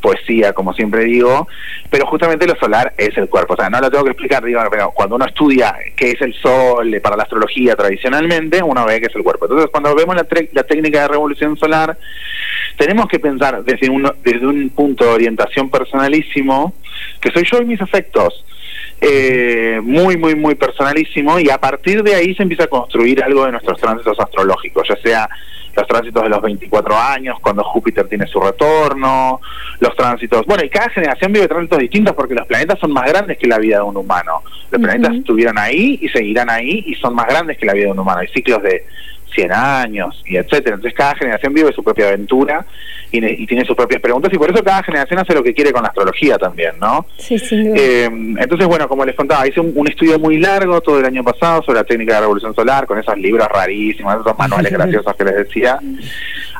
poesía, 0.00 0.52
como 0.52 0.72
siempre 0.74 1.04
digo, 1.04 1.48
pero 1.90 2.06
justamente 2.06 2.46
lo 2.46 2.54
solar 2.56 2.92
es 2.96 3.16
el 3.16 3.28
cuerpo, 3.28 3.54
o 3.54 3.56
sea, 3.56 3.70
no 3.70 3.80
lo 3.80 3.90
tengo 3.90 4.04
que 4.04 4.10
explicar, 4.10 4.44
digo, 4.44 4.60
pero 4.70 4.90
cuando 4.90 5.16
uno 5.16 5.24
estudia 5.24 5.74
qué 5.96 6.12
es 6.12 6.20
el 6.20 6.34
sol 6.34 6.92
eh, 6.92 7.00
para 7.00 7.16
la 7.16 7.22
astrología 7.22 7.74
tradicionalmente, 7.74 8.62
uno 8.62 8.84
ve 8.84 9.00
que 9.00 9.06
es 9.06 9.16
el 9.16 9.22
cuerpo. 9.22 9.46
Entonces, 9.46 9.70
cuando 9.70 9.94
vemos 9.94 10.14
la, 10.14 10.26
la 10.52 10.62
técnica 10.64 11.02
de 11.02 11.08
revolución 11.08 11.56
solar, 11.56 11.96
tenemos 12.76 13.08
que 13.08 13.18
pensar 13.18 13.64
desde 13.64 13.88
un, 13.88 14.10
desde 14.22 14.46
un 14.46 14.68
punto 14.70 15.04
de 15.04 15.10
orientación 15.10 15.70
personalísimo, 15.70 16.74
que 17.26 17.32
soy 17.32 17.44
yo 17.50 17.60
y 17.60 17.64
mis 17.64 17.80
afectos, 17.80 18.44
eh, 19.00 19.80
muy, 19.82 20.16
muy, 20.16 20.36
muy 20.36 20.54
personalísimo, 20.54 21.40
y 21.40 21.50
a 21.50 21.58
partir 21.58 22.02
de 22.02 22.14
ahí 22.14 22.34
se 22.34 22.42
empieza 22.42 22.64
a 22.64 22.68
construir 22.68 23.22
algo 23.22 23.44
de 23.44 23.52
nuestros 23.52 23.80
tránsitos 23.80 24.18
astrológicos, 24.20 24.86
ya 24.88 24.96
sea 24.96 25.28
los 25.74 25.86
tránsitos 25.88 26.22
de 26.22 26.28
los 26.28 26.40
24 26.40 26.96
años, 26.96 27.36
cuando 27.42 27.64
Júpiter 27.64 28.08
tiene 28.08 28.26
su 28.26 28.40
retorno, 28.40 29.40
los 29.80 29.94
tránsitos, 29.96 30.46
bueno, 30.46 30.64
y 30.64 30.70
cada 30.70 30.88
generación 30.88 31.32
vive 31.32 31.48
tránsitos 31.48 31.78
distintos 31.80 32.14
porque 32.14 32.34
los 32.34 32.46
planetas 32.46 32.78
son 32.78 32.92
más 32.92 33.06
grandes 33.06 33.36
que 33.38 33.46
la 33.46 33.58
vida 33.58 33.78
de 33.78 33.82
un 33.82 33.96
humano. 33.96 34.42
Los 34.70 34.80
planetas 34.80 35.16
estuvieron 35.16 35.58
ahí 35.58 35.98
y 36.00 36.08
seguirán 36.08 36.48
ahí 36.48 36.84
y 36.86 36.94
son 36.94 37.14
más 37.14 37.26
grandes 37.26 37.58
que 37.58 37.66
la 37.66 37.74
vida 37.74 37.86
de 37.86 37.92
un 37.92 37.98
humano. 37.98 38.20
Hay 38.20 38.28
ciclos 38.28 38.62
de 38.62 38.84
100 39.34 39.52
años 39.52 40.22
y 40.26 40.36
etcétera. 40.36 40.76
Entonces 40.76 40.94
cada 40.94 41.14
generación 41.14 41.52
vive 41.52 41.72
su 41.72 41.82
propia 41.82 42.08
aventura 42.08 42.64
y, 43.10 43.24
y 43.24 43.46
tiene 43.46 43.64
sus 43.64 43.76
propias 43.76 44.00
preguntas 44.00 44.32
y 44.32 44.38
por 44.38 44.50
eso 44.50 44.62
cada 44.62 44.82
generación 44.82 45.20
hace 45.20 45.34
lo 45.34 45.42
que 45.42 45.54
quiere 45.54 45.72
con 45.72 45.82
la 45.82 45.88
astrología 45.88 46.38
también, 46.38 46.72
¿no? 46.80 47.06
Sí, 47.18 47.36
duda. 47.36 47.74
Eh, 47.76 48.04
entonces, 48.04 48.66
bueno, 48.66 48.88
como 48.88 49.04
les 49.04 49.14
contaba, 49.14 49.46
hice 49.46 49.60
un, 49.60 49.72
un 49.74 49.88
estudio 49.88 50.18
muy 50.18 50.38
largo 50.38 50.80
todo 50.80 50.98
el 50.98 51.04
año 51.04 51.22
pasado 51.22 51.62
sobre 51.62 51.80
la 51.80 51.84
técnica 51.84 52.14
de 52.14 52.20
revolución 52.20 52.54
solar, 52.54 52.86
con 52.86 52.98
esos 52.98 53.16
libros 53.18 53.46
rarísimos, 53.48 54.20
esos 54.20 54.38
manuales 54.38 54.72
graciosos 54.76 55.14
que 55.16 55.24
les 55.24 55.36
decía. 55.36 55.78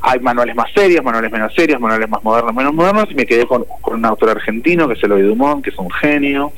Hay 0.08 0.20
manuales 0.20 0.54
más 0.54 0.70
serios, 0.72 1.04
manuales 1.04 1.32
menos 1.32 1.52
serios, 1.52 1.80
manuales 1.80 2.08
más 2.08 2.22
modernos, 2.22 2.54
menos 2.54 2.72
modernos, 2.72 3.10
y 3.10 3.14
me 3.16 3.26
quedé 3.26 3.44
con, 3.44 3.64
un 3.86 4.04
autor 4.04 4.30
argentino, 4.30 4.86
que 4.86 4.94
es 4.94 5.02
Eloy 5.02 5.22
Dumont, 5.22 5.64
que 5.64 5.70
es 5.70 5.78
un 5.78 5.90
genio, 5.90 6.52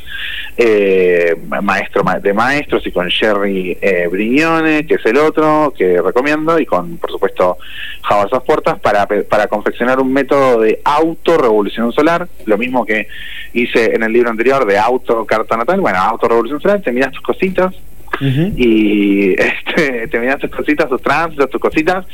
eh, 0.58 1.34
maestro 1.62 2.04
ma- 2.04 2.18
de 2.20 2.34
maestros, 2.34 2.86
y 2.86 2.92
con 2.92 3.08
Jerry 3.08 3.78
eh, 3.80 4.06
Brignone, 4.10 4.86
que 4.86 4.96
es 4.96 5.06
el 5.06 5.16
otro, 5.16 5.72
que 5.74 6.02
recomiendo, 6.02 6.58
y 6.58 6.66
con, 6.66 6.98
por 6.98 7.10
supuesto, 7.10 7.56
Java 8.02 8.28
Sos 8.28 8.42
Puertas, 8.42 8.78
para, 8.80 9.06
para 9.06 9.46
confeccionar 9.46 9.98
un 9.98 10.12
método 10.12 10.60
de 10.60 10.82
autorrevolución 10.84 11.90
solar, 11.92 12.28
lo 12.44 12.58
mismo 12.58 12.84
que 12.84 13.08
hice 13.54 13.94
en 13.94 14.02
el 14.02 14.12
libro 14.12 14.28
anterior 14.28 14.66
de 14.66 14.78
auto 14.78 15.24
carta 15.24 15.56
natal, 15.56 15.80
bueno, 15.80 15.98
autorrevolución 15.98 16.60
solar, 16.60 16.82
te 16.82 16.92
miras 16.92 17.12
tus 17.12 17.22
cositas, 17.22 17.74
Y 18.56 19.34
este, 19.40 20.08
te 20.08 20.18
miras 20.18 20.38
tus 20.38 20.50
cositas, 20.50 20.88
tus 20.88 21.02
tránsitos, 21.02 21.50
tus 21.50 21.60
cositas, 21.60 22.06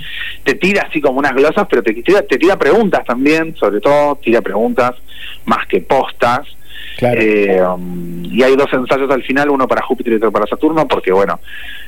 te 0.42 0.54
tira 0.54 0.86
así 0.88 1.00
como 1.00 1.18
unas 1.18 1.34
glosas, 1.34 1.66
pero 1.68 1.82
te 1.82 1.92
tira, 1.94 2.22
te 2.22 2.38
tira 2.38 2.58
preguntas 2.58 3.04
también, 3.04 3.54
sobre 3.56 3.80
todo 3.80 4.16
tira 4.16 4.40
preguntas 4.42 4.92
más 5.46 5.66
que 5.66 5.80
postas. 5.80 6.46
Claro. 6.96 7.20
Eh, 7.20 7.60
um, 7.60 8.24
y 8.24 8.42
hay 8.42 8.54
dos 8.54 8.72
ensayos 8.72 9.10
al 9.10 9.22
final, 9.22 9.50
uno 9.50 9.66
para 9.66 9.82
Júpiter 9.82 10.12
y 10.12 10.16
otro 10.16 10.30
para 10.30 10.46
Saturno, 10.46 10.86
porque 10.86 11.12
bueno, 11.12 11.40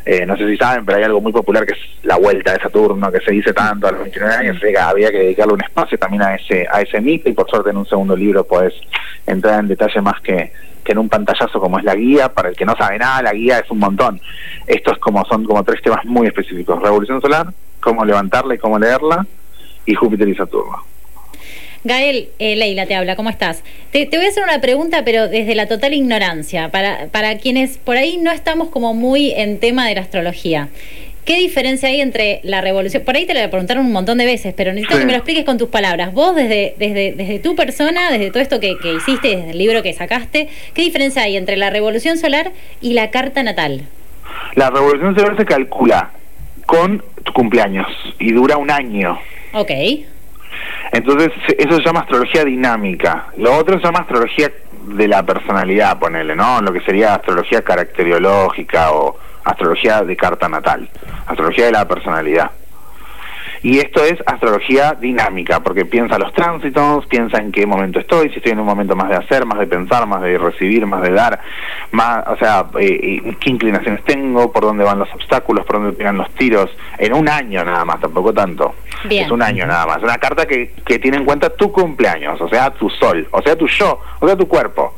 eh, 0.04 0.26
no 0.26 0.36
sé 0.36 0.48
si 0.48 0.56
saben, 0.56 0.84
pero 0.84 0.98
hay 0.98 1.04
algo 1.04 1.20
muy 1.20 1.32
popular 1.32 1.64
que 1.64 1.74
es 1.74 1.80
la 2.02 2.16
vuelta 2.16 2.52
de 2.52 2.60
Saturno, 2.60 3.12
que 3.12 3.20
se 3.20 3.32
dice 3.32 3.52
tanto 3.52 3.86
a 3.86 3.92
los 3.92 4.00
29 4.02 4.34
años, 4.34 4.60
que 4.60 4.76
había 4.76 5.10
que 5.10 5.18
dedicarle 5.18 5.54
un 5.54 5.62
espacio 5.62 5.98
también 5.98 6.22
a 6.22 6.34
ese 6.34 6.66
a 6.70 6.80
ese 6.80 7.00
mito, 7.00 7.28
y 7.28 7.34
por 7.34 7.48
suerte 7.48 7.70
en 7.70 7.76
un 7.76 7.86
segundo 7.86 8.16
libro 8.16 8.44
puedes 8.44 8.74
entrar 9.26 9.60
en 9.60 9.68
detalle 9.68 10.00
más 10.00 10.20
que, 10.22 10.50
que 10.86 10.92
en 10.92 10.98
un 10.98 11.08
pantallazo 11.08 11.60
como 11.60 11.78
es 11.78 11.84
la 11.84 11.94
guía, 11.94 12.28
para 12.32 12.48
el 12.48 12.56
que 12.56 12.64
no 12.64 12.74
sabe 12.76 12.98
nada, 12.98 13.22
la 13.22 13.32
guía 13.32 13.58
es 13.58 13.70
un 13.70 13.80
montón. 13.80 14.20
Estos 14.66 14.98
como 14.98 15.24
son 15.26 15.44
como 15.44 15.64
tres 15.64 15.82
temas 15.82 16.04
muy 16.04 16.28
específicos, 16.28 16.80
Revolución 16.80 17.20
Solar, 17.20 17.48
cómo 17.80 18.04
levantarla 18.04 18.54
y 18.54 18.58
cómo 18.58 18.78
leerla, 18.78 19.26
y 19.84 19.94
Júpiter 19.94 20.28
y 20.28 20.34
Saturno. 20.34 20.84
Gael, 21.84 22.30
eh, 22.40 22.56
Leila 22.56 22.86
te 22.86 22.96
habla, 22.96 23.14
¿cómo 23.14 23.30
estás? 23.30 23.62
Te, 23.92 24.06
te 24.06 24.16
voy 24.16 24.26
a 24.26 24.28
hacer 24.30 24.42
una 24.42 24.60
pregunta, 24.60 25.02
pero 25.04 25.28
desde 25.28 25.54
la 25.54 25.68
total 25.68 25.94
ignorancia, 25.94 26.68
para, 26.70 27.06
para 27.12 27.38
quienes 27.38 27.78
por 27.78 27.96
ahí 27.96 28.16
no 28.16 28.32
estamos 28.32 28.68
como 28.68 28.92
muy 28.92 29.30
en 29.32 29.60
tema 29.60 29.86
de 29.86 29.94
la 29.94 30.00
astrología. 30.00 30.68
¿Qué 31.26 31.34
diferencia 31.36 31.88
hay 31.88 32.00
entre 32.00 32.40
la 32.44 32.60
revolución? 32.60 33.02
Por 33.04 33.16
ahí 33.16 33.26
te 33.26 33.34
la 33.34 33.50
preguntaron 33.50 33.84
un 33.84 33.92
montón 33.92 34.16
de 34.16 34.24
veces, 34.24 34.54
pero 34.56 34.70
necesito 34.72 34.94
Sí. 34.94 35.00
que 35.00 35.06
me 35.06 35.12
lo 35.12 35.18
expliques 35.18 35.44
con 35.44 35.58
tus 35.58 35.68
palabras. 35.68 36.14
Vos, 36.14 36.36
desde, 36.36 36.74
desde, 36.78 37.12
desde 37.12 37.40
tu 37.40 37.56
persona, 37.56 38.12
desde 38.12 38.30
todo 38.30 38.40
esto 38.42 38.60
que, 38.60 38.76
que 38.80 38.94
hiciste, 38.94 39.36
desde 39.36 39.50
el 39.50 39.58
libro 39.58 39.82
que 39.82 39.92
sacaste, 39.92 40.48
¿qué 40.72 40.82
diferencia 40.82 41.22
hay 41.22 41.36
entre 41.36 41.56
la 41.56 41.68
revolución 41.70 42.16
solar 42.16 42.52
y 42.80 42.92
la 42.94 43.10
carta 43.10 43.42
natal? 43.42 43.82
La 44.54 44.70
revolución 44.70 45.16
solar 45.16 45.36
se 45.36 45.44
calcula 45.44 46.10
con 46.64 47.02
tu 47.24 47.32
cumpleaños 47.32 47.88
y 48.20 48.30
dura 48.32 48.56
un 48.56 48.70
año. 48.70 49.18
Ok. 49.52 49.70
Entonces, 50.92 51.30
eso 51.58 51.76
se 51.76 51.82
llama 51.82 52.00
astrología 52.00 52.44
dinámica. 52.44 53.26
Lo 53.36 53.56
otro 53.56 53.78
se 53.80 53.84
llama 53.84 53.98
astrología 54.00 54.50
de 54.86 55.08
la 55.08 55.22
personalidad, 55.24 55.98
ponele, 55.98 56.36
¿no? 56.36 56.60
Lo 56.60 56.72
que 56.72 56.80
sería 56.80 57.14
astrología 57.14 57.62
caracteriológica 57.62 58.92
o 58.92 59.18
astrología 59.44 60.02
de 60.02 60.16
carta 60.16 60.48
natal. 60.48 60.88
Astrología 61.26 61.66
de 61.66 61.72
la 61.72 61.86
personalidad. 61.86 62.50
Y 63.62 63.78
esto 63.78 64.04
es 64.04 64.22
astrología 64.26 64.94
dinámica, 64.94 65.60
porque 65.60 65.84
piensa 65.84 66.18
los 66.18 66.32
tránsitos, 66.32 67.06
piensa 67.06 67.38
en 67.38 67.52
qué 67.52 67.66
momento 67.66 68.00
estoy, 68.00 68.30
si 68.30 68.36
estoy 68.36 68.52
en 68.52 68.60
un 68.60 68.66
momento 68.66 68.94
más 68.94 69.08
de 69.08 69.16
hacer, 69.16 69.46
más 69.46 69.58
de 69.58 69.66
pensar, 69.66 70.06
más 70.06 70.22
de 70.22 70.38
recibir, 70.38 70.86
más 70.86 71.02
de 71.02 71.10
dar, 71.10 71.40
más, 71.92 72.26
o 72.26 72.36
sea, 72.36 72.66
eh, 72.78 73.20
eh, 73.24 73.36
qué 73.40 73.50
inclinaciones 73.50 74.04
tengo, 74.04 74.52
por 74.52 74.64
dónde 74.64 74.84
van 74.84 74.98
los 74.98 75.12
obstáculos, 75.14 75.64
por 75.64 75.76
dónde 75.76 75.92
pegan 75.92 76.16
los 76.16 76.30
tiros, 76.34 76.70
en 76.98 77.14
un 77.14 77.28
año 77.28 77.64
nada 77.64 77.84
más, 77.84 78.00
tampoco 78.00 78.32
tanto. 78.32 78.74
Bien. 79.04 79.24
Es 79.24 79.30
un 79.30 79.42
año 79.42 79.66
nada 79.66 79.86
más. 79.86 80.02
Una 80.02 80.18
carta 80.18 80.46
que, 80.46 80.72
que 80.84 80.98
tiene 80.98 81.18
en 81.18 81.24
cuenta 81.24 81.50
tu 81.50 81.72
cumpleaños, 81.72 82.40
o 82.40 82.48
sea, 82.48 82.70
tu 82.70 82.88
sol, 82.90 83.26
o 83.30 83.42
sea, 83.42 83.56
tu 83.56 83.66
yo, 83.66 84.00
o 84.20 84.26
sea, 84.26 84.36
tu 84.36 84.46
cuerpo. 84.48 84.94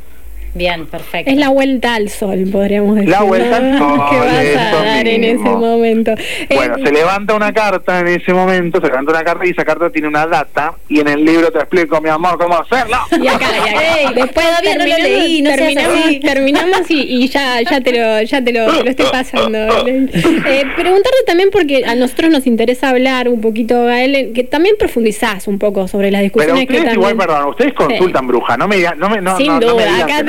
Bien, 0.55 0.87
perfecto. 0.87 1.31
Es 1.31 1.37
la 1.37 1.51
vuelta 1.51 1.95
al 1.95 2.09
sol, 2.09 2.45
podríamos 2.51 2.97
decir. 2.97 3.11
La 3.11 3.23
vuelta 3.23 3.57
al 3.57 3.79
sol, 3.79 4.01
que 4.11 4.17
vas 4.19 4.73
a 4.75 4.85
dar 4.85 5.07
en 5.09 5.25
ese 5.25 5.39
momento. 5.49 6.15
Bueno, 6.55 6.77
Eh, 6.79 6.83
se 6.85 6.93
levanta 6.93 7.35
una 7.35 7.53
carta 7.53 8.01
en 8.01 8.09
ese 8.09 8.33
momento, 8.33 8.81
se 8.81 8.87
levanta 8.89 9.13
una 9.13 9.25
carta 9.25 9.47
y 9.47 9.51
esa 9.51 9.65
carta 9.65 9.91
tiene 9.91 10.09
una 10.09 10.27
data 10.27 10.75
y 10.89 11.01
en 11.01 11.09
el 11.09 11.25
libro 11.25 11.51
te 11.53 11.59
explico, 11.59 12.01
mi 12.01 12.09
amor, 12.09 12.39
cómo 12.39 12.59
hacerlo. 12.59 12.97
Y 13.23 13.27
acá, 13.29 13.47
y 13.55 13.69
acá. 13.69 13.99
Ey, 14.01 14.07
Después 14.15 14.47
todavía 14.47 14.75
no 14.79 14.85
lo 14.87 14.95
terminamos- 14.95 15.03
leí, 15.03 15.43
no 15.43 15.51
terminamos, 15.51 15.99
así. 16.05 16.21
terminamos 16.21 16.91
y, 16.91 17.01
y 17.03 17.29
ya, 17.29 17.61
ya 17.63 17.81
te 17.81 17.93
lo, 17.93 18.23
ya 18.23 18.43
te 18.43 18.53
lo, 18.53 18.67
lo 18.83 18.91
estoy 18.91 19.07
pasando. 19.11 19.59
Eh, 19.87 20.65
preguntarte 20.77 21.19
también 21.27 21.51
porque 21.53 21.85
a 21.87 21.95
nosotros 21.95 22.31
nos 22.31 22.47
interesa 22.47 22.91
hablar 22.91 23.29
un 23.29 23.41
poquito, 23.41 23.85
Gael, 23.85 24.33
que 24.35 24.45
también 24.45 24.77
profundizás 24.79 25.47
un 25.49 25.59
poco 25.59 25.89
sobre 25.89 26.11
las 26.11 26.21
Pero 26.21 26.25
discusiones 26.25 26.67
que 26.67 26.73
ustedes 26.73 26.95
también. 26.95 27.11
igual, 27.13 27.17
perdón, 27.27 27.49
ustedes 27.51 27.73
consultan 27.75 28.27
bruja, 28.27 28.57
no 28.57 28.69
me 28.69 28.77
digan, 28.77 28.99
no 28.99 29.09
me, 29.09 29.21
no, 29.21 29.37
Sin 29.37 29.47
no, 29.49 29.55
no 29.61 29.61
me 29.61 29.73
duda, 29.73 29.85
digan 29.85 30.03
acá 30.03 30.17
que 30.19 30.25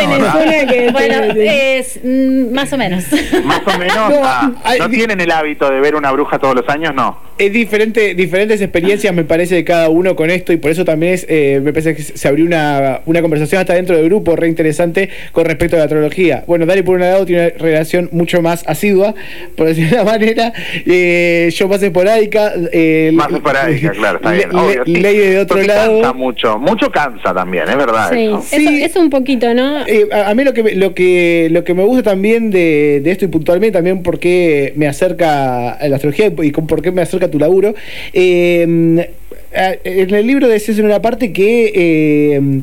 Bueno, 0.91 1.15
es 1.37 1.99
mm, 2.03 2.53
más 2.53 2.71
o 2.73 2.77
menos. 2.77 3.05
Más 3.43 3.61
o 3.65 3.77
menos, 3.77 3.95
No, 3.95 4.21
ah, 4.23 4.51
hay- 4.63 4.79
¿no 4.79 4.89
tienen 4.89 5.19
el 5.21 5.31
hábito 5.31 5.69
de 5.69 5.79
ver 5.79 5.95
una 5.95 6.11
bruja 6.11 6.39
todos 6.39 6.55
los 6.55 6.67
años? 6.69 6.93
No. 6.95 7.17
Es 7.37 7.53
diferente, 7.53 8.15
diferentes 8.15 8.59
experiencias 8.61 9.13
me 9.13 9.23
parece 9.23 9.55
de 9.55 9.63
cada 9.63 9.87
uno 9.89 10.15
con 10.15 10.29
esto 10.29 10.51
y 10.51 10.57
por 10.57 10.71
eso 10.71 10.83
también 10.83 11.13
es, 11.13 11.25
eh, 11.29 11.61
me 11.63 11.71
parece 11.71 11.95
que 11.95 12.01
se 12.03 12.27
abrió 12.27 12.45
una, 12.45 12.99
una 13.05 13.21
conversación 13.21 13.61
hasta 13.61 13.73
dentro 13.75 13.95
del 13.95 14.05
grupo 14.05 14.35
re 14.35 14.47
interesante 14.49 15.09
con 15.31 15.45
respecto 15.45 15.77
a 15.77 15.79
la 15.79 15.85
astrología. 15.85 16.43
Bueno, 16.47 16.65
Dani 16.65 16.81
por 16.81 16.95
un 16.95 17.01
lado 17.01 17.25
tiene 17.25 17.43
una 17.47 17.57
relación 17.57 18.09
mucho 18.11 18.41
más 18.41 18.63
asidua, 18.67 19.13
por 19.55 19.67
decirlo 19.67 19.89
de 19.97 20.01
una 20.03 20.11
manera. 20.11 20.53
Eh, 20.85 21.49
yo 21.55 21.67
más 21.69 21.81
esporádica. 21.81 22.51
Eh, 22.73 23.11
Más 23.13 23.31
esporádica, 23.31 23.91
claro, 23.91 24.17
está 24.17 24.31
bien. 24.31 24.49
Le- 24.51 24.59
obvio, 24.59 24.85
sí. 24.85 24.95
Ley 24.97 25.17
de 25.17 25.39
otro 25.39 25.61
lado. 25.63 26.01
cansa 26.01 26.13
mucho, 26.13 26.59
mucho 26.59 26.91
cansa 26.91 27.33
también, 27.33 27.69
es 27.69 27.77
verdad. 27.77 28.09
Sí, 28.11 28.25
eso. 28.25 28.37
eso, 28.39 28.69
Sí. 28.69 28.83
eso 28.83 28.99
un 28.99 29.09
poquito, 29.09 29.53
¿no? 29.53 29.85
A, 30.11 30.33
mí 30.33 30.43
lo 30.43 30.53
que, 30.53 30.75
lo 30.75 30.93
que 30.93 31.47
lo 31.51 31.63
que 31.63 31.73
me 31.73 31.83
gusta 31.83 32.03
también 32.03 32.51
de, 32.51 33.01
esto 33.05 33.25
y 33.25 33.27
puntualmente 33.27 33.73
también 33.73 34.03
por 34.03 34.19
qué 34.19 34.73
me 34.75 34.87
acerca 34.87 35.71
a 35.71 35.87
la 35.87 35.95
astrología 35.95 36.31
y 36.43 36.51
con 36.51 36.67
por 36.67 36.81
qué 36.81 36.91
me 36.91 37.01
acerca 37.01 37.27
a 37.27 37.31
tu 37.31 37.39
laburo. 37.39 37.75
eh, 38.13 39.09
en 39.51 40.13
el 40.13 40.27
libro 40.27 40.47
decís 40.47 40.77
en 40.77 40.85
una 40.85 41.01
parte 41.01 41.33
que 41.33 41.71
eh, 41.73 42.61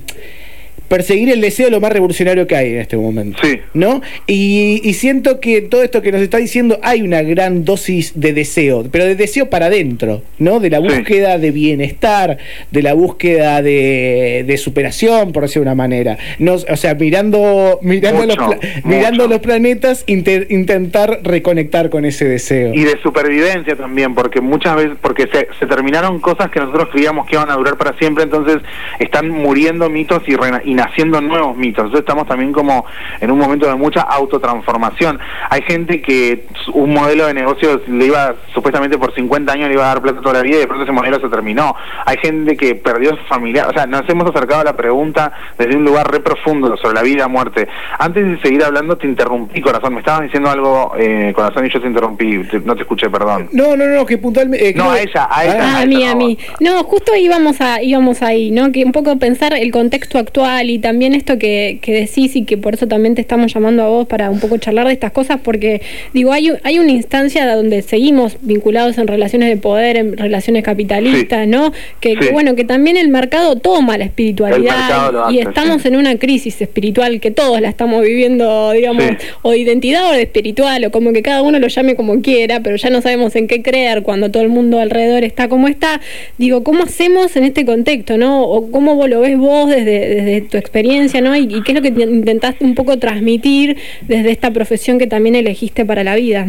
perseguir 0.88 1.31
el 1.31 1.40
deseo 1.40 1.66
es 1.66 1.73
lo 1.73 1.81
más 1.81 1.93
revolucionario 1.93 2.47
que 2.47 2.57
hay 2.57 2.73
en 2.75 2.78
este 2.81 2.97
momento. 2.97 3.38
Sí. 3.43 3.61
¿No? 3.75 4.00
Y, 4.26 4.81
y 4.85 4.95
siento 4.95 5.40
que 5.40 5.61
todo 5.62 5.83
esto 5.83 6.02
que 6.02 6.12
nos 6.12 6.21
está 6.23 6.38
diciendo 6.38 6.78
hay 6.83 7.02
una 7.02 7.23
gran 7.23 7.64
dosis 7.64 8.12
de 8.14 8.33
deseo, 8.33 8.87
pero 8.90 9.05
de 9.05 9.14
deseo 9.16 9.50
para 9.50 9.66
adentro, 9.66 10.23
¿no? 10.38 10.61
De 10.61 10.71
la 10.71 10.76
Sí. 10.81 10.88
búsqueda 10.88 11.38
de 11.38 11.50
bienestar, 11.50 12.38
de 12.71 12.83
la 12.83 12.93
búsqueda 12.95 13.62
de, 13.62 14.45
de 14.47 14.57
superación, 14.57 15.33
por 15.33 15.43
decir 15.43 15.57
de 15.57 15.62
una 15.62 15.75
manera. 15.75 16.19
No, 16.38 16.55
o 16.55 16.76
sea, 16.76 16.95
mirando, 16.95 17.78
mirando, 17.83 18.23
Mucho, 18.26 18.37
los, 18.37 18.47
mucho. 18.57 18.59
mirando 18.85 19.26
los 19.28 19.40
planetas, 19.40 20.05
inter- 20.07 20.47
intentar 20.50 21.21
reconectar 21.23 21.90
con 21.90 22.05
ese 22.05 22.25
deseo. 22.26 22.75
Y 22.75 22.85
de 22.85 22.99
supervivencia 23.02 23.75
también, 23.76 24.14
porque 24.14 24.40
muchas 24.40 24.76
veces, 24.76 24.93
porque 25.00 25.25
se, 25.33 25.49
se 25.59 25.66
terminaron 25.66 26.21
cosas 26.21 26.50
que 26.50 26.61
nosotros 26.61 26.88
creíamos 26.93 27.26
que 27.26 27.37
iban 27.37 27.50
a 27.50 27.55
durar 27.55 27.76
para 27.76 27.97
siempre, 27.99 28.25
entonces 28.25 28.59
están 28.99 29.28
muriendo 29.31 29.88
mitos 29.90 30.23
y, 30.26 30.33
y 30.69 30.75
naciendo 30.76 31.21
nuevos 31.21 31.56
mitos. 31.56 31.85
Entonces 31.87 32.00
estamos 32.00 32.26
también 32.28 32.52
como 32.52 32.85
en 33.21 33.30
un 33.30 33.38
momento 33.38 33.66
de 33.66 33.75
mucha 33.75 34.02
autotransformación. 34.02 35.18
Hay 35.50 35.62
gente 35.62 36.00
que 36.00 36.47
un 36.73 36.92
modelo 36.92 37.26
de 37.26 37.35
negocio 37.35 37.80
le 37.88 38.06
iba, 38.06 38.35
supuestamente 38.54 38.99
por 38.99 39.14
50 39.14 39.52
años 39.52 39.68
le 39.68 39.75
iba 39.75 39.85
a 39.85 39.88
dar 39.88 40.02
plata 40.02 40.21
toda 40.21 40.35
la 40.35 40.42
vida 40.42 40.56
y 40.56 40.61
de 40.61 40.66
pronto 40.66 40.85
ese 40.85 40.92
modelo 40.92 41.18
se 41.21 41.28
terminó. 41.28 41.75
Hay 42.04 42.18
gente 42.18 42.56
que 42.56 42.75
perdió 42.75 43.11
su 43.16 43.25
familiar, 43.25 43.68
o 43.68 43.73
sea, 43.73 43.87
nos 43.87 44.09
hemos 44.09 44.28
acercado 44.30 44.61
a 44.61 44.64
la 44.64 44.76
pregunta 44.76 45.33
desde 45.59 45.76
un 45.76 45.85
lugar 45.85 46.11
re 46.11 46.21
profundo 46.21 46.76
sobre 46.76 46.95
la 46.95 47.02
vida, 47.02 47.28
muerte. 47.28 47.66
Antes 47.99 48.26
de 48.26 48.40
seguir 48.40 48.62
hablando 48.64 48.97
te 48.97 49.06
interrumpí, 49.06 49.61
corazón, 49.61 49.95
me 49.95 50.00
estabas 50.00 50.23
diciendo 50.23 50.50
algo, 50.50 50.92
eh, 50.99 51.33
corazón, 51.35 51.66
y 51.66 51.71
yo 51.71 51.80
te 51.80 51.87
interrumpí, 51.88 52.45
te- 52.45 52.61
no 52.61 52.75
te 52.75 52.83
escuché, 52.83 53.09
perdón. 53.11 53.49
No, 53.52 53.76
no, 53.76 53.87
no, 53.87 54.04
que 54.06 54.18
puntualmente. 54.18 54.68
eh, 54.71 54.75
No, 54.76 54.90
a 54.90 55.00
ella, 55.00 55.28
a 55.30 55.45
ella. 55.45 55.59
Ah, 55.76 55.80
a 55.83 55.87
mí, 55.87 56.06
a 56.06 56.14
mí. 56.14 56.38
No, 56.61 56.83
justo 56.85 57.14
íbamos 57.16 57.61
a, 57.61 57.83
íbamos 57.83 58.23
ahí, 58.23 58.50
¿no? 58.50 58.71
Que 58.73 58.85
un 58.85 58.92
poco 58.92 59.16
pensar 59.18 59.54
el 59.54 59.71
contexto 59.71 60.18
actual 60.18 60.65
y 60.70 60.78
también 60.78 61.14
esto 61.14 61.38
que, 61.38 61.78
que 61.82 61.92
decís 61.92 62.37
y 62.37 62.44
que 62.44 62.56
por 62.56 62.75
eso 62.75 62.87
también 62.87 63.14
te 63.14 63.20
estamos 63.20 63.52
llamando 63.52 63.82
a 63.82 63.88
vos 63.88 64.06
para 64.06 64.30
un 64.30 64.40
poco 64.40 64.58
charlar 64.58 64.87
de 64.87 64.92
estas 64.92 65.12
cosas, 65.12 65.40
porque 65.42 65.82
digo, 66.12 66.32
hay, 66.32 66.50
hay 66.62 66.78
una 66.78 66.92
instancia 66.92 67.46
donde 67.54 67.82
seguimos 67.82 68.37
vinculados 68.40 68.99
en 68.99 69.06
relaciones 69.06 69.49
de 69.49 69.56
poder, 69.56 69.96
en 69.96 70.16
relaciones 70.16 70.62
capitalistas, 70.64 71.44
Sí. 71.44 71.46
¿no? 71.46 71.73
Que, 72.00 72.16
bueno, 72.32 72.54
que 72.54 72.64
también 72.64 72.96
el 72.96 73.08
mercado 73.08 73.56
toma 73.56 73.99
la 73.99 74.04
espiritualidad 74.04 75.30
y 75.30 75.38
estamos 75.38 75.82
sí. 75.82 75.88
en 75.88 75.96
una 75.96 76.18
crisis 76.18 76.61
espiritual 76.61 77.20
que 77.20 77.30
todos 77.30 77.61
la 77.61 77.68
estamos 77.68 78.02
viviendo, 78.02 78.73
digamos, 78.73 79.04
o 79.42 79.50
de 79.50 79.58
identidad 79.58 80.11
o 80.11 80.12
de 80.12 80.23
espiritual, 80.23 80.85
o 80.85 80.90
como 80.90 81.12
que 81.12 81.23
cada 81.23 81.42
uno 81.42 81.58
lo 81.58 81.68
llame 81.68 81.96
como 81.96 82.20
quiera, 82.23 82.61
pero 82.61 82.76
ya 82.76 82.90
no 82.90 83.00
sabemos 83.02 83.37
en 83.37 83.49
qué 83.49 83.62
creer 83.62 84.02
cuando 84.02 84.30
todo 84.30 84.42
el 84.42 84.49
mundo 84.49 84.80
alrededor 84.80 85.25
está 85.25 85.49
como 85.49 85.68
está. 85.68 86.00
Digo, 86.38 86.62
¿cómo 86.62 86.85
hacemos 86.85 87.37
en 87.37 87.44
este 87.44 87.64
contexto, 87.64 88.18
no? 88.18 88.42
O 88.42 88.70
cómo 88.70 88.94
vos 88.94 89.08
lo 89.08 89.20
ves 89.20 89.37
vos 89.38 89.68
desde, 89.68 90.08
desde 90.08 90.40
tu 90.42 90.55
experiencia, 90.58 91.20
¿no? 91.20 91.36
Y, 91.36 91.42
y 91.54 91.62
qué 91.62 91.72
es 91.72 91.76
lo 91.76 91.82
que 91.82 91.92
te- 91.92 92.02
intentaste 92.02 92.64
un 92.64 92.75
poco 92.75 92.98
transmitir 92.98 93.76
desde 94.02 94.30
esta 94.30 94.50
profesión 94.50 94.98
que 94.98 95.06
también 95.06 95.34
elegiste 95.34 95.84
para 95.84 96.04
la 96.04 96.14
vida. 96.14 96.46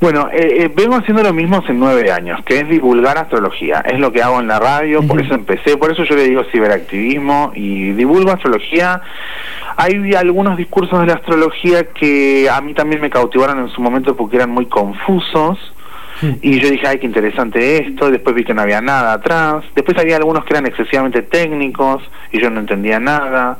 Bueno, 0.00 0.28
eh, 0.32 0.64
eh, 0.64 0.70
vengo 0.74 0.96
haciendo 0.96 1.22
lo 1.22 1.32
mismo 1.32 1.58
hace 1.58 1.72
nueve 1.72 2.10
años, 2.10 2.44
que 2.44 2.60
es 2.60 2.68
divulgar 2.68 3.16
astrología. 3.16 3.80
Es 3.80 3.98
lo 3.98 4.12
que 4.12 4.22
hago 4.22 4.40
en 4.40 4.48
la 4.48 4.58
radio, 4.58 5.02
por 5.06 5.20
eso 5.20 5.34
empecé, 5.34 5.76
por 5.76 5.92
eso 5.92 6.04
yo 6.04 6.16
le 6.16 6.24
digo 6.24 6.42
ciberactivismo 6.50 7.52
y 7.54 7.92
divulgo 7.92 8.32
astrología. 8.32 9.00
Hay 9.76 10.14
algunos 10.14 10.56
discursos 10.56 11.00
de 11.00 11.06
la 11.06 11.14
astrología 11.14 11.84
que 11.84 12.48
a 12.50 12.60
mí 12.60 12.74
también 12.74 13.00
me 13.00 13.10
cautivaron 13.10 13.60
en 13.60 13.68
su 13.68 13.80
momento 13.80 14.16
porque 14.16 14.36
eran 14.36 14.50
muy 14.50 14.66
confusos. 14.66 15.58
Y 16.42 16.60
yo 16.60 16.70
dije, 16.70 16.86
ay, 16.86 16.98
qué 16.98 17.06
interesante 17.06 17.78
esto. 17.86 18.10
Después 18.10 18.34
vi 18.34 18.44
que 18.44 18.54
no 18.54 18.62
había 18.62 18.80
nada 18.80 19.12
atrás. 19.14 19.64
Después 19.74 19.98
había 19.98 20.16
algunos 20.16 20.44
que 20.44 20.52
eran 20.54 20.66
excesivamente 20.66 21.22
técnicos 21.22 22.02
y 22.32 22.40
yo 22.40 22.50
no 22.50 22.60
entendía 22.60 23.00
nada. 23.00 23.58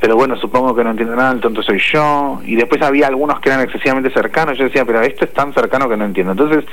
Pero 0.00 0.16
bueno, 0.16 0.36
supongo 0.36 0.74
que 0.74 0.82
no 0.82 0.90
entiendo 0.90 1.14
nada, 1.14 1.30
el 1.32 1.40
tonto 1.40 1.62
soy 1.62 1.78
yo. 1.92 2.40
Y 2.44 2.56
después 2.56 2.82
había 2.82 3.06
algunos 3.06 3.38
que 3.40 3.50
eran 3.50 3.60
excesivamente 3.60 4.10
cercanos. 4.10 4.58
Yo 4.58 4.64
decía, 4.64 4.84
pero 4.84 5.00
esto 5.00 5.24
es 5.24 5.32
tan 5.32 5.52
cercano 5.54 5.88
que 5.88 5.96
no 5.96 6.04
entiendo. 6.04 6.32
Entonces, 6.32 6.64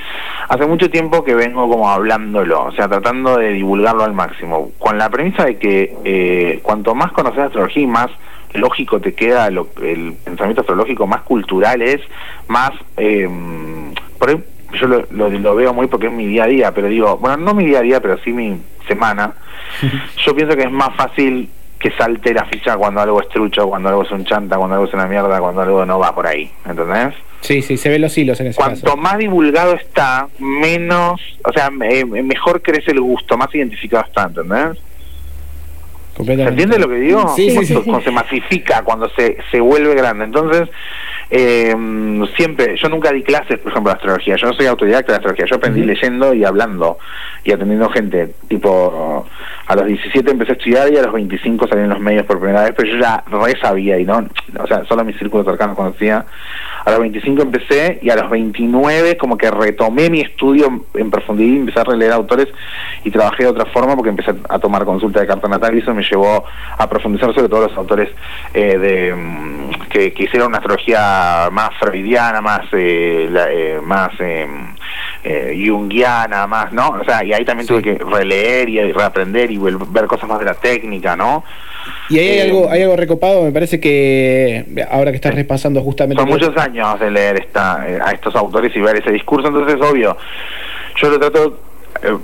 hace 0.47 0.65
mucho 0.65 0.89
tiempo 0.89 1.23
que 1.23 1.35
vengo 1.35 1.69
como 1.69 1.89
hablándolo, 1.89 2.65
o 2.65 2.71
sea, 2.71 2.87
tratando 2.87 3.37
de 3.37 3.49
divulgarlo 3.53 4.03
al 4.03 4.13
máximo. 4.13 4.71
Con 4.79 4.97
la 4.97 5.09
premisa 5.11 5.45
de 5.45 5.57
que 5.57 5.95
eh, 6.05 6.59
cuanto 6.63 6.95
más 6.95 7.11
conoces 7.11 7.39
astrología 7.39 7.83
y 7.83 7.87
más 7.87 8.09
lógico 8.53 8.99
te 8.99 9.13
queda 9.13 9.51
lo- 9.51 9.67
el 9.83 10.13
pensamiento 10.25 10.61
astrológico, 10.61 11.05
más 11.05 11.21
cultural 11.21 11.83
es, 11.83 12.01
más... 12.47 12.71
eh, 12.97 13.29
por 14.17 14.29
ahí 14.29 14.43
yo 14.73 14.87
lo, 14.87 15.05
lo, 15.11 15.29
lo 15.29 15.55
veo 15.55 15.73
muy 15.73 15.87
porque 15.87 16.07
es 16.07 16.13
mi 16.13 16.25
día 16.27 16.43
a 16.43 16.47
día, 16.47 16.71
pero 16.73 16.87
digo, 16.87 17.17
bueno, 17.17 17.37
no 17.37 17.53
mi 17.53 17.65
día 17.65 17.79
a 17.79 17.83
día, 17.83 17.99
pero 18.01 18.17
sí 18.23 18.31
mi 18.33 18.59
semana. 18.87 19.33
Yo 20.25 20.35
pienso 20.35 20.55
que 20.55 20.63
es 20.63 20.71
más 20.71 20.95
fácil 20.95 21.49
que 21.79 21.91
salte 21.91 22.33
la 22.33 22.43
ficha 22.45 22.75
cuando 22.75 22.99
algo 23.01 23.21
es 23.21 23.29
trucho, 23.29 23.67
cuando 23.67 23.89
algo 23.89 24.03
es 24.03 24.11
un 24.11 24.25
chanta, 24.25 24.57
cuando 24.57 24.75
algo 24.75 24.87
es 24.87 24.93
una 24.93 25.05
mierda, 25.07 25.39
cuando 25.39 25.61
algo 25.61 25.85
no 25.85 25.97
va 25.99 26.13
por 26.13 26.27
ahí, 26.27 26.51
¿entendés? 26.67 27.13
Sí, 27.41 27.61
sí, 27.61 27.77
se 27.77 27.87
ven 27.89 28.01
los 28.01 28.17
hilos 28.17 28.39
en 28.41 28.47
ese 28.47 28.57
Cuanto 28.57 28.81
caso. 28.83 28.97
más 28.97 29.17
divulgado 29.17 29.73
está, 29.75 30.27
menos, 30.39 31.21
o 31.45 31.53
sea, 31.53 31.69
me- 31.69 32.03
me- 32.03 32.21
mejor 32.23 32.61
crece 32.61 32.91
el 32.91 32.99
gusto, 32.99 33.37
más 33.37 33.53
identificado 33.55 34.03
está, 34.05 34.23
¿entendés? 34.23 34.77
¿Se 36.17 36.33
entiende 36.33 36.77
lo 36.79 36.89
que 36.89 36.95
digo? 36.95 37.33
Sí, 37.33 37.49
sí, 37.49 37.55
cuando, 37.55 37.61
sí, 37.67 37.75
sí. 37.75 37.81
cuando 37.85 38.01
se 38.03 38.11
masifica, 38.11 38.81
cuando 38.83 39.09
se, 39.11 39.37
se 39.49 39.61
vuelve 39.61 39.95
grande. 39.95 40.25
Entonces, 40.25 40.67
eh, 41.31 41.75
siempre, 42.35 42.75
yo 42.75 42.89
nunca 42.89 43.11
di 43.11 43.21
clases, 43.21 43.59
por 43.59 43.71
ejemplo, 43.71 43.91
de 43.91 43.97
astrología. 43.97 44.35
Yo 44.35 44.47
no 44.47 44.53
soy 44.53 44.65
autodidacta 44.65 45.13
de 45.13 45.17
astrología. 45.17 45.45
Yo 45.45 45.55
aprendí 45.57 45.83
leyendo 45.83 46.33
y 46.33 46.43
hablando 46.43 46.97
y 47.43 47.51
atendiendo 47.51 47.89
gente. 47.89 48.33
Tipo, 48.47 49.25
a 49.69 49.75
los 49.75 49.85
17 49.85 50.31
empecé 50.31 50.53
a 50.53 50.55
estudiar 50.55 50.91
y 50.91 50.97
a 50.97 51.03
los 51.03 51.13
25 51.13 51.67
salí 51.67 51.81
en 51.81 51.89
los 51.89 51.99
medios 51.99 52.25
por 52.25 52.39
primera 52.39 52.63
vez, 52.63 52.73
pero 52.75 52.91
yo 52.91 52.99
ya 52.99 53.23
re 53.27 53.55
sabía 53.59 53.99
y 53.99 54.05
no, 54.05 54.27
o 54.57 54.67
sea, 54.67 54.83
solo 54.85 55.05
mis 55.05 55.17
círculos 55.17 55.45
cercanos 55.45 55.75
conocía. 55.75 56.25
A 56.85 56.91
los 56.91 57.01
25 57.01 57.41
empecé 57.43 57.99
y 58.01 58.09
a 58.09 58.15
los 58.15 58.31
29 58.31 59.17
como 59.17 59.37
que 59.37 59.51
retomé 59.51 60.09
mi 60.09 60.21
estudio 60.21 60.85
en 60.95 61.11
profundidad 61.11 61.53
y 61.53 61.57
empecé 61.57 61.79
a 61.81 61.83
releer 61.83 62.13
autores 62.13 62.47
y 63.03 63.11
trabajé 63.11 63.43
de 63.43 63.49
otra 63.49 63.65
forma 63.65 63.95
porque 63.95 64.09
empecé 64.09 64.33
a 64.49 64.57
tomar 64.57 64.85
consulta 64.85 65.19
de 65.19 65.27
carta 65.27 65.47
natal 65.47 65.75
y 65.75 65.81
eso 65.81 65.93
me 65.93 66.01
llevó 66.01 66.45
a 66.77 66.89
profundizar 66.89 67.31
sobre 67.35 67.49
todo 67.49 67.67
los 67.67 67.77
autores 67.77 68.09
eh, 68.55 68.77
de 68.77 69.13
mm, 69.13 69.71
que, 69.89 70.13
que 70.13 70.23
hicieron 70.23 70.47
una 70.49 70.57
astrología 70.59 71.49
más 71.51 71.71
freudiana, 71.79 72.39
más 72.41 72.61
eh, 72.71 73.27
la- 73.29 73.51
eh, 73.51 73.79
más 73.83 74.11
eh, 74.19 74.47
eh, 75.23 75.65
junguiana, 75.67 76.47
más, 76.47 76.71
¿no? 76.71 76.89
O 76.91 77.03
sea, 77.03 77.23
y 77.23 77.33
ahí 77.33 77.43
también 77.43 77.67
tuve 77.67 77.81
que 77.81 77.95
releer 77.95 78.69
y 78.69 78.91
reaprender 78.93 79.51
y 79.51 79.57
ver 79.57 80.05
cosas 80.07 80.29
más 80.29 80.39
de 80.39 80.45
la 80.45 80.53
técnica, 80.53 81.15
¿no? 81.15 81.43
Y 82.09 82.19
ahí 82.19 82.27
hay 82.27 82.37
Eh, 82.37 82.41
algo, 82.43 82.69
hay 82.69 82.81
algo 82.83 82.95
recopado, 82.95 83.43
me 83.43 83.51
parece 83.51 83.79
que 83.79 84.65
ahora 84.91 85.11
que 85.11 85.15
estás 85.15 85.33
repasando 85.35 85.81
justamente... 85.81 86.21
Son 86.21 86.29
muchos 86.29 86.55
años 86.57 86.99
de 86.99 87.09
leer 87.11 87.37
esta, 87.39 87.81
a 87.81 88.11
estos 88.11 88.35
autores 88.35 88.75
y 88.75 88.79
ver 88.79 88.97
ese 88.97 89.11
discurso, 89.11 89.47
entonces 89.47 89.75
obvio, 89.81 90.15
yo 91.01 91.09
lo 91.09 91.19
trato, 91.19 91.57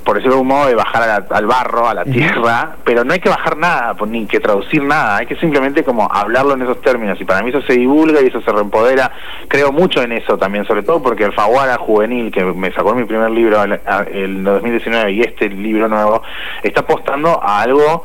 por 0.03 0.15
decirlo 0.15 0.35
de 0.35 0.39
algún 0.41 0.47
modo, 0.47 0.67
de 0.67 0.75
bajar 0.75 1.07
la- 1.29 1.35
al 1.37 1.45
barro, 1.45 1.87
a 1.87 1.93
la 1.93 2.03
tierra, 2.05 2.75
pero 2.83 3.03
no 3.03 3.13
hay 3.13 3.19
que 3.19 3.29
bajar 3.29 3.57
nada, 3.57 3.93
pues, 3.95 4.09
ni 4.11 4.25
que 4.25 4.39
traducir 4.39 4.83
nada, 4.83 5.17
hay 5.17 5.25
que 5.25 5.35
simplemente 5.35 5.83
como 5.83 6.07
hablarlo 6.11 6.53
en 6.53 6.61
esos 6.61 6.81
términos, 6.81 7.19
y 7.19 7.25
para 7.25 7.41
mí 7.41 7.49
eso 7.49 7.61
se 7.63 7.73
divulga 7.73 8.21
y 8.21 8.27
eso 8.27 8.41
se 8.41 8.51
reempodera, 8.51 9.11
creo 9.47 9.71
mucho 9.71 10.01
en 10.01 10.11
eso 10.13 10.37
también, 10.37 10.65
sobre 10.65 10.83
todo 10.83 11.01
porque 11.03 11.23
el 11.25 11.33
Faguara 11.33 11.77
Juvenil, 11.77 12.31
que 12.31 12.43
me 12.43 12.71
sacó 12.71 12.95
mi 12.95 13.05
primer 13.05 13.31
libro 13.31 13.63
el, 13.63 13.79
el 14.13 14.43
2019 14.43 15.11
y 15.11 15.21
este 15.21 15.49
libro 15.49 15.87
nuevo, 15.87 16.21
está 16.63 16.81
apostando 16.81 17.41
a 17.43 17.61
algo 17.61 18.03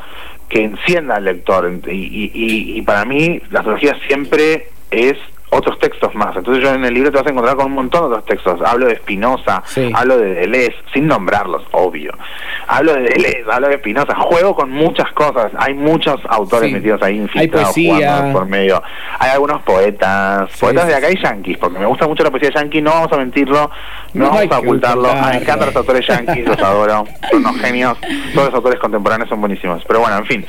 que 0.48 0.64
encienda 0.64 1.16
al 1.16 1.24
lector. 1.24 1.70
Y, 1.86 1.90
y, 1.90 2.32
y- 2.34 2.78
y 2.78 2.82
para 2.82 3.04
mí 3.04 3.40
la 3.50 3.60
astrología 3.60 3.96
siempre 4.08 4.68
es 4.90 5.16
otros 5.50 5.78
textos 5.78 6.14
más. 6.14 6.36
Entonces 6.36 6.62
yo 6.62 6.72
en 6.72 6.84
el 6.84 6.94
libro 6.94 7.10
te 7.10 7.18
vas 7.18 7.26
a 7.26 7.30
encontrar 7.30 7.56
con 7.56 7.66
un 7.66 7.72
montón 7.72 8.02
de 8.02 8.06
otros 8.08 8.24
textos. 8.24 8.60
Hablo 8.64 8.86
de 8.86 8.96
Spinoza, 8.96 9.62
Sí. 9.66 9.90
hablo 9.94 10.16
de 10.18 10.34
Deleuze, 10.34 10.76
sin 10.92 11.06
nombrarlos, 11.08 11.62
obvio. 11.72 12.12
Hablo 12.68 12.94
de 12.94 13.00
Deleuze, 13.02 13.44
hablo 13.50 13.68
de 13.68 13.78
Spinoza, 13.78 14.14
juego 14.14 14.54
con 14.54 14.70
muchas 14.70 15.10
cosas. 15.12 15.50
Hay 15.58 15.74
muchos 15.74 16.20
autores 16.28 16.68
Sí. 16.68 16.74
metidos 16.74 17.02
ahí 17.02 17.16
infiltrados 17.16 17.74
jugando 17.74 18.32
por 18.38 18.46
medio. 18.46 18.82
Hay 19.18 19.30
algunos 19.30 19.60
poetas, 19.62 20.50
Sí, 20.52 20.60
poetas 20.60 20.86
de 20.86 20.94
acá 20.94 21.10
y 21.10 21.16
yanquis, 21.20 21.58
porque 21.58 21.78
me 21.78 21.86
gusta 21.86 22.06
mucho 22.06 22.22
la 22.22 22.30
poesía 22.30 22.50
yankee, 22.54 22.80
no 22.80 22.90
vamos 22.92 23.12
a 23.12 23.16
mentirlo, 23.16 23.70
no, 24.14 24.30
vamos 24.30 24.52
a 24.52 24.58
ocultarlo. 24.60 25.08
Me 25.14 25.36
encantan 25.38 25.66
los 25.66 25.76
autores 25.76 26.06
yanquis, 26.06 26.46
los 26.46 26.58
adoro, 26.62 27.04
son 27.30 27.40
unos 27.40 27.56
genios. 27.60 27.98
Todos 28.34 28.46
los 28.48 28.54
autores 28.54 28.78
contemporáneos 28.78 29.28
son 29.28 29.40
buenísimos. 29.40 29.84
Pero 29.86 30.00
bueno, 30.00 30.16
en 30.18 30.26
fin. 30.26 30.46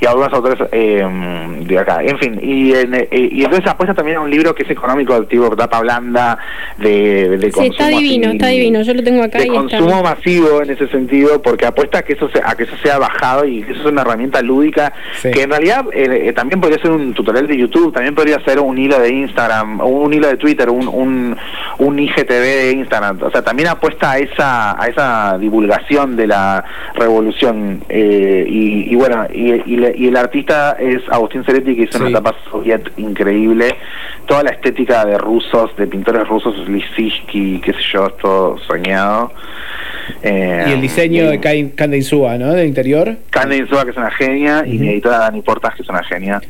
Y 0.00 0.06
algunos 0.06 0.32
autores 0.32 0.58
eh, 0.72 1.04
de 1.60 1.78
acá. 1.78 1.98
En 2.02 2.18
fin. 2.18 2.38
Y, 2.42 2.72
en- 2.74 2.94
eh, 2.94 3.08
y 3.10 3.44
entonces 3.44 3.68
apuesta 3.70 3.94
también 3.94 4.18
a 4.18 4.20
un 4.20 4.30
libro 4.30 4.43
que 4.52 4.64
es 4.64 4.70
económico, 4.70 5.22
tipo 5.26 5.54
tapa 5.54 5.80
blanda, 5.80 6.36
de, 6.78 7.38
de 7.38 7.46
Sí, 7.46 7.52
consumo. 7.52 7.70
está 7.70 7.86
divino, 7.88 8.26
así, 8.26 8.36
está 8.36 8.46
divino. 8.48 8.82
Yo 8.82 8.94
lo 8.94 9.04
tengo 9.04 9.22
acá 9.22 9.38
de 9.38 9.44
y 9.46 9.48
está. 9.56 9.60
consumo 9.78 10.02
masivo 10.02 10.62
en 10.62 10.70
ese 10.70 10.88
sentido 10.88 11.40
porque 11.40 11.66
apuesta 11.66 11.98
a 11.98 12.02
que 12.02 12.14
eso 12.14 12.28
sea, 12.30 12.42
a 12.50 12.56
que 12.56 12.64
eso 12.64 12.76
sea 12.82 12.98
bajado 12.98 13.44
y 13.46 13.62
que 13.62 13.72
eso 13.72 13.82
es 13.82 13.86
una 13.86 14.00
herramienta 14.02 14.42
lúdica 14.42 14.92
Sí. 15.22 15.30
que 15.30 15.42
en 15.42 15.50
realidad 15.50 15.84
eh, 15.92 16.28
eh, 16.28 16.32
también 16.32 16.60
podría 16.60 16.78
ser 16.80 16.90
un 16.90 17.14
tutorial 17.14 17.46
de 17.46 17.56
YouTube 17.56 17.92
también 17.92 18.14
podría 18.14 18.40
ser 18.44 18.58
un 18.58 18.76
hilo 18.76 18.98
de 18.98 19.10
Instagram 19.10 19.80
un 19.80 20.12
hilo 20.12 20.26
de 20.26 20.36
Twitter 20.36 20.68
un, 20.70 20.88
un, 20.88 21.36
un 21.78 21.98
IGTV 21.98 22.26
de 22.40 22.72
Instagram 22.72 23.22
o 23.22 23.30
sea 23.30 23.42
también 23.42 23.68
apuesta 23.68 24.12
a 24.12 24.18
esa 24.18 24.82
a 24.82 24.88
esa 24.88 25.38
divulgación 25.38 26.16
de 26.16 26.26
la 26.26 26.64
revolución 26.94 27.82
eh, 27.88 28.44
y, 28.48 28.92
y 28.92 28.94
bueno 28.96 29.26
y, 29.32 29.52
y 29.66 30.06
el 30.08 30.16
artista 30.16 30.76
es 30.80 31.00
Agustín 31.10 31.44
Ceretti 31.44 31.76
que 31.76 31.82
hizo 31.82 31.94
Sí. 31.98 32.00
una 32.00 32.10
etapa 32.10 32.34
soviet 32.50 32.90
increíble 32.96 33.74
toda 34.34 34.42
la 34.42 34.50
estética 34.50 35.04
de 35.04 35.16
rusos 35.16 35.70
de 35.76 35.86
pintores 35.86 36.26
rusos 36.26 36.68
Lissinsky 36.68 37.60
qué 37.64 37.72
sé 37.72 37.78
yo 37.92 38.10
todo 38.10 38.58
soñado 38.66 39.30
Eh, 40.22 40.64
Y 40.68 40.72
el 40.72 40.80
diseño 40.80 41.30
de 41.30 41.38
Insúa, 41.96 42.36
¿no? 42.36 42.52
Del 42.52 42.66
interior. 42.66 43.16
Insúa, 43.56 43.84
que 43.84 43.92
es 43.92 43.96
una 43.96 44.10
genia, 44.10 44.62
y 44.66 44.76
mi 44.76 44.88
editora 44.88 45.18
Dani 45.18 45.40
Portas, 45.40 45.74
que 45.76 45.82
es 45.82 45.88
una 45.88 46.02
genia. 46.02 46.42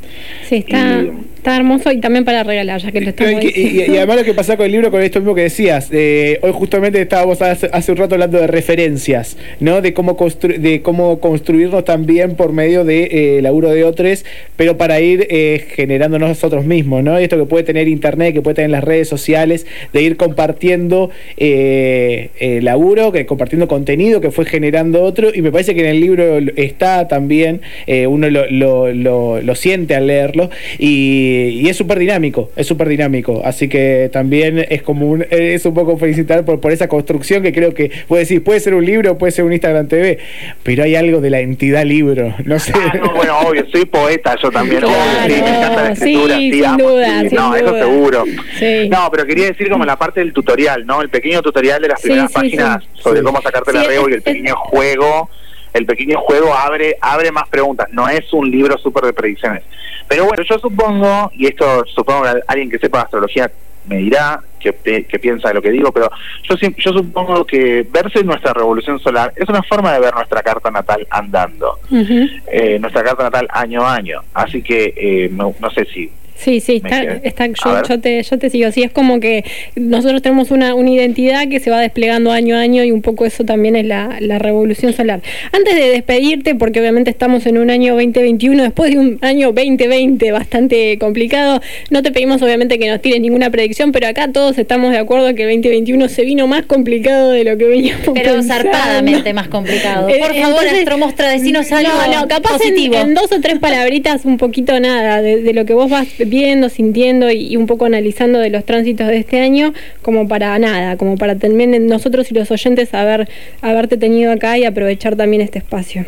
Sí, 0.43 0.57
está, 0.67 0.77
Y- 0.77 1.13
está 1.45 1.57
hermoso 1.59 1.93
y 1.93 1.99
también 2.01 2.25
para 2.25 2.43
regalar, 2.43 2.81
ya 2.81 2.91
que 2.91 3.03
lo 3.03 3.11
estamos 3.11 3.45
Y, 3.45 3.49
y- 3.55 3.85
y 3.93 3.97
además 3.99 4.17
lo 4.17 4.25
que 4.25 4.33
pasa 4.33 4.57
con 4.57 4.65
el 4.65 4.73
libro, 4.73 4.91
con 4.91 5.03
esto 5.03 5.21
mismo 5.21 5.35
que 5.35 5.43
decías, 5.43 5.91
eh, 5.93 6.39
hoy 6.41 6.53
justamente 6.55 6.99
estábamos 7.03 7.43
hace, 7.43 7.69
hace 7.71 7.93
un 7.93 7.99
rato 7.99 8.15
hablando 8.15 8.39
de 8.41 8.47
referencias, 8.47 9.37
¿no? 9.61 9.83
De 9.83 9.93
cómo, 9.93 10.17
constru- 10.17 10.57
de 10.57 10.81
cómo 10.81 11.21
construirnos 11.21 11.85
también 11.85 12.35
por 12.35 12.53
medio 12.55 12.85
de 12.85 13.37
eh, 13.37 13.43
laburo 13.43 13.69
de 13.73 13.85
otros, 13.85 14.25
pero 14.57 14.79
para 14.79 15.03
ir 15.03 15.27
eh, 15.29 15.67
generándonos 15.77 16.31
nosotros 16.31 16.65
mismos, 16.65 17.05
¿no? 17.05 17.21
Y 17.21 17.25
esto 17.25 17.37
que 17.37 17.45
puede 17.45 17.63
tener 17.65 17.89
internet, 17.89 18.33
que 18.33 18.41
puede 18.41 18.55
tener 18.55 18.71
las 18.71 18.83
redes 18.83 19.07
sociales, 19.09 19.67
de 19.93 20.01
ir 20.01 20.17
compartiendo 20.17 21.11
eh, 21.37 22.31
eh, 22.41 22.61
laburo, 22.63 23.13
que 23.13 23.27
compartiendo 23.27 23.69
contenido 23.69 24.23
que 24.23 24.31
fue 24.31 24.47
generando 24.47 25.03
otro, 25.03 25.29
y 25.35 25.43
me 25.43 25.53
parece 25.53 25.75
que 25.75 25.81
en 25.83 25.89
el 25.89 26.01
libro 26.01 26.39
está 26.57 27.07
también, 27.07 27.61
eh, 27.87 28.07
uno 28.07 28.31
lo, 28.31 28.47
lo- 28.51 28.91
lo- 28.95 29.43
lo 29.43 29.55
siente 29.55 29.95
al 29.95 30.07
leerlo, 30.07 30.49
y, 30.79 31.34
y 31.35 31.69
es 31.69 31.77
súper 31.77 31.99
dinámico, 31.99 32.51
es 32.57 32.67
súper 32.67 32.89
dinámico, 32.89 33.43
así 33.45 33.69
que 33.69 34.11
también 34.13 34.59
es 34.69 34.83
como 34.83 35.07
un, 35.09 35.27
es 35.31 35.65
un 35.67 35.75
poco 35.75 35.97
felicitar 35.99 36.45
por, 36.45 36.61
por 36.61 36.73
esa 36.73 36.89
construcción 36.89 37.43
que 37.43 37.53
creo 37.53 37.75
que 37.75 37.91
puede 38.09 38.21
decir, 38.21 38.43
puede 38.43 38.61
ser 38.61 38.75
un 38.75 38.85
libro, 38.85 39.19
puede 39.19 39.33
ser 39.33 39.45
un 39.45 39.53
Instagram 39.53 39.89
TV, 39.89 40.19
pero 40.63 40.83
hay 40.85 40.97
algo 40.97 41.21
de 41.21 41.31
la 41.31 41.41
entidad 41.41 41.85
libro, 41.85 42.35
no 42.45 42.59
sé. 42.59 42.73
Ah, 42.75 42.93
no, 43.03 43.13
bueno, 43.15 43.39
obvio, 43.41 43.65
soy 43.71 43.85
poeta 43.85 44.37
yo 44.43 44.51
también, 44.51 44.81
Claro, 44.81 44.95
obvio, 44.95 45.35
sí, 45.37 45.43
me 45.43 45.49
encanta 45.49 45.83
la 45.83 45.93
escritura, 45.93 46.37
sí, 46.37 46.51
sí, 46.51 46.53
sin 46.57 46.65
amo 46.67 46.89
duda, 46.91 47.21
sin 47.21 47.35
no, 47.35 47.57
eso 47.57 47.75
seguro. 47.79 48.25
Sí. 48.59 48.89
No, 48.89 49.09
pero 49.11 49.25
quería 49.27 49.47
decir 49.47 49.69
como 49.71 49.85
la 49.85 49.97
parte 49.97 50.21
del 50.21 50.33
tutorial, 50.33 50.85
¿no? 50.87 51.03
El 51.03 51.09
pequeño 51.11 51.43
tutorial 51.43 51.81
de 51.83 51.89
las 51.89 52.01
Sí, 52.01 52.09
primeras 52.09 52.31
sí, 52.31 52.35
páginas 52.35 52.83
sí. 52.83 53.01
sobre 53.03 53.19
Sí. 53.21 53.25
cómo 53.25 53.41
sacarte 53.43 53.71
Sí, 53.73 53.77
la 53.79 53.85
rebo 53.85 54.07
es- 54.09 54.13
y 54.13 54.15
el 54.17 54.23
pequeño 54.23 54.55
juego, 54.57 55.31
el 55.73 55.87
pequeño 55.87 56.19
juego 56.21 56.55
abre 56.55 56.97
abre 57.01 57.33
más 57.33 57.49
preguntas, 57.49 57.89
no 57.93 58.09
es 58.09 58.33
un 58.33 58.51
libro 58.51 58.79
súper 58.79 59.05
de 59.05 59.13
predicciones. 59.13 59.63
Pero 60.09 60.27
bueno, 60.27 60.43
yo 60.43 60.59
supongo, 60.59 61.31
y 61.35 61.47
esto 61.47 61.85
supongo 61.87 62.25
que 62.25 62.41
alguien 62.47 62.71
que 62.71 62.79
sepa 62.79 63.03
astrología 63.03 63.51
me 63.87 63.97
dirá 63.99 64.41
que, 64.59 64.73
piensa 65.21 65.49
de 65.49 65.55
lo 65.55 65.63
que 65.63 65.71
digo, 65.71 65.93
pero 65.93 66.11
yo, 66.43 66.57
yo 66.79 66.93
supongo 66.93 67.45
que 67.45 67.87
verse 67.91 68.21
en 68.21 68.27
nuestra 68.27 68.53
revolución 68.55 68.99
solar 68.99 69.33
es 69.37 69.49
una 69.49 69.63
forma 69.63 69.93
de 69.93 70.01
ver 70.01 70.15
nuestra 70.15 70.43
carta 70.43 70.71
natal 70.71 71.07
andando. 71.11 71.79
Eh, 71.91 72.79
nuestra 72.81 73.03
carta 73.03 73.25
natal 73.25 73.47
año 73.51 73.83
a 73.83 73.95
año. 73.95 74.23
Así 74.33 74.63
que 74.63 74.95
eh, 74.97 75.29
no, 75.31 75.55
no 75.61 75.71
sé 75.71 75.85
si 75.87 76.11
Sí, 76.37 76.61
sí, 76.61 76.77
está, 76.85 77.03
está- 77.23 77.47
yo, 77.47 77.83
yo 77.89 78.01
te, 78.01 78.23
yo 78.23 78.39
te 78.39 78.51
sigo. 78.51 78.71
Sí, 78.73 78.83
es 78.83 78.91
como 78.91 79.21
que 79.21 79.45
nosotros 79.77 80.21
tenemos 80.21 80.51
una, 80.51 80.75
una 80.75 80.91
identidad 80.91 81.49
que 81.49 81.61
se 81.61 81.71
va 81.71 81.81
desplegando 81.81 82.33
año 82.33 82.57
a 82.57 82.61
año 82.61 82.83
y 82.85 82.91
un 82.91 83.03
poco 83.03 83.25
eso 83.25 83.45
también 83.45 83.77
es 83.77 83.87
la, 83.87 84.17
la 84.21 84.39
revolución 84.39 84.93
solar. 84.93 85.21
Antes 85.53 85.75
de 85.75 85.89
despedirte, 85.91 86.55
porque 86.55 86.81
obviamente 86.81 87.11
estamos 87.11 87.47
en 87.47 87.57
un 87.59 87.71
año 87.71 87.95
2021, 87.95 88.63
después 88.63 88.91
de 88.93 88.99
un 88.99 89.19
año 89.23 89.53
2020 89.53 90.33
bastante 90.33 90.99
complicado, 90.99 91.61
no 91.91 92.03
te 92.03 92.11
pedimos 92.11 92.43
obviamente 92.43 92.79
que 92.79 92.91
nos 92.91 93.01
tires 93.01 93.21
ninguna 93.21 93.51
predicción, 93.51 93.93
pero 93.93 94.09
acá 94.09 94.29
todos 94.33 94.59
estamos 94.59 94.91
de 94.93 94.99
acuerdo 94.99 95.35
que 95.35 95.43
el 95.45 95.49
2021 95.51 96.09
se 96.09 96.25
vino 96.25 96.47
más 96.47 96.67
complicado 96.67 97.31
de 97.31 97.45
lo 97.45 97.57
que 97.57 97.65
veníamos 97.67 98.09
Pero 98.13 98.35
pensando. 98.35 98.71
zarpadamente 98.71 99.33
más 99.33 99.49
complicado. 99.49 100.09
Eh, 100.09 100.19
Por 100.19 100.35
favor, 100.35 100.67
Astromostra, 100.67 101.31
decinos 101.31 101.71
algo 101.73 101.91
no, 102.13 102.23
no, 102.23 102.29
capaz 102.29 102.61
en, 102.63 102.93
en 102.93 103.15
dos 103.15 103.31
o 103.33 103.41
tres 103.41 103.59
palabritas, 103.61 104.25
un 104.25 104.37
poquito 104.37 104.79
nada, 104.81 105.23
de, 105.23 105.41
de 105.43 105.53
lo 105.55 105.65
que 105.65 105.75
vos 105.75 105.89
vas 105.89 106.07
viendo, 106.25 106.69
sintiendo 106.69 107.31
y, 107.31 107.57
un 107.57 107.67
poco 107.67 107.85
analizando 107.85 108.39
de 108.39 108.51
los 108.51 108.65
tránsitos 108.65 109.07
de 109.09 109.19
este 109.19 109.41
año, 109.41 109.73
como 110.03 110.29
para 110.29 110.59
nada, 110.59 110.97
como 110.97 111.17
para 111.17 111.37
también 111.37 111.87
nosotros 111.87 112.31
y 112.31 112.35
los 112.35 112.51
oyentes 112.51 112.95
haber, 112.95 113.29
haberte 113.63 113.97
tenido 113.97 114.33
acá 114.33 114.59
y 114.59 114.65
aprovechar 114.65 115.17
también 115.17 115.43
este 115.43 115.59
espacio. 115.59 116.05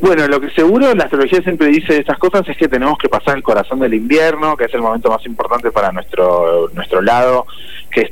Bueno, 0.00 0.26
lo 0.28 0.40
que 0.40 0.50
seguro 0.50 0.94
la 0.94 1.04
astrología 1.04 1.40
siempre 1.42 1.68
dice 1.68 1.94
de 1.94 2.00
estas 2.00 2.18
cosas 2.18 2.46
es 2.48 2.56
que 2.56 2.68
tenemos 2.68 2.98
que 2.98 3.08
pasar 3.08 3.36
el 3.36 3.42
corazón 3.42 3.80
del 3.80 3.94
invierno, 3.94 4.56
que 4.56 4.64
es 4.64 4.74
el 4.74 4.82
momento 4.82 5.08
más 5.08 5.24
importante 5.24 5.70
para 5.70 5.92
nuestro 5.92 6.68
nuestro 6.74 7.00
lado, 7.00 7.46
que 7.90 8.00
es 8.02 8.10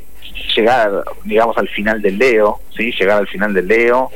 llegar, 0.56 1.04
digamos, 1.24 1.58
al 1.58 1.68
final 1.68 2.00
del 2.00 2.18
Leo, 2.18 2.60
¿sí? 2.76 2.92
Llegar 2.92 3.18
al 3.18 3.26
final 3.26 3.52
del 3.52 3.68
Leo. 3.68 4.10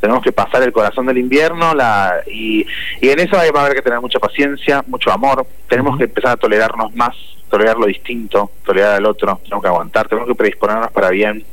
Tenemos 0.00 0.22
que 0.22 0.32
pasar 0.32 0.62
el 0.62 0.72
corazón 0.72 1.06
del 1.06 1.18
invierno 1.18 1.74
la, 1.74 2.22
y, 2.26 2.66
y 3.00 3.08
en 3.10 3.20
eso 3.20 3.38
hay, 3.38 3.50
va 3.50 3.60
a 3.60 3.64
haber 3.64 3.76
que 3.76 3.82
tener 3.82 4.00
mucha 4.00 4.18
paciencia, 4.18 4.82
mucho 4.86 5.10
amor. 5.12 5.46
Tenemos 5.68 5.98
que 5.98 6.04
empezar 6.04 6.32
a 6.32 6.36
tolerarnos 6.36 6.94
más, 6.94 7.14
tolerar 7.50 7.76
lo 7.76 7.86
distinto, 7.86 8.50
tolerar 8.64 8.94
al 8.96 9.06
otro. 9.06 9.38
Tenemos 9.44 9.62
que 9.62 9.68
aguantar, 9.68 10.08
tenemos 10.08 10.28
que 10.28 10.34
predisponernos 10.34 10.90
para 10.92 11.10
bien. 11.10 11.44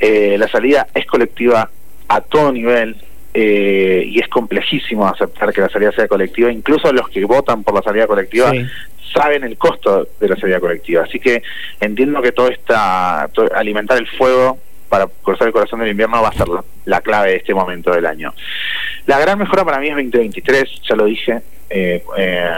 Eh, 0.00 0.36
la 0.38 0.48
salida 0.48 0.86
es 0.94 1.06
colectiva 1.06 1.70
a 2.08 2.20
todo 2.20 2.52
nivel, 2.52 2.96
eh, 3.32 4.04
y 4.06 4.20
es 4.20 4.28
complejísimo 4.28 5.06
aceptar 5.06 5.52
que 5.52 5.60
la 5.60 5.68
salida 5.68 5.92
sea 5.92 6.08
colectiva. 6.08 6.50
Incluso 6.52 6.92
los 6.92 7.08
que 7.08 7.24
votan 7.24 7.62
por 7.64 7.74
la 7.74 7.82
salida 7.82 8.06
colectiva 8.06 8.50
Sí. 8.52 8.64
saben 9.12 9.44
el 9.44 9.56
costo 9.58 10.06
de 10.20 10.28
la 10.28 10.36
salida 10.36 10.60
colectiva. 10.60 11.02
Así 11.04 11.18
que 11.20 11.42
entiendo 11.80 12.22
que 12.22 12.32
todo 12.32 12.48
todo- 13.32 13.54
alimentar 13.54 13.98
el 13.98 14.06
fuego 14.08 14.58
para 14.88 15.06
cruzar 15.22 15.46
el 15.48 15.52
corazón 15.52 15.80
del 15.80 15.90
invierno 15.90 16.22
va 16.22 16.28
a 16.28 16.32
ser 16.32 16.48
la, 16.48 16.62
la 16.84 17.00
clave 17.00 17.30
de 17.30 17.36
este 17.36 17.54
momento 17.54 17.90
del 17.92 18.06
año. 18.06 18.32
La 19.06 19.18
gran 19.18 19.38
mejora 19.38 19.64
para 19.64 19.78
mí 19.80 19.88
es 19.88 19.94
2023, 19.96 20.64
ya 20.88 20.96
lo 20.96 21.04
dije. 21.06 21.40
eh, 21.70 22.02
eh, 22.16 22.50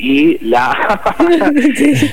y 0.00 0.38
la 0.48 0.70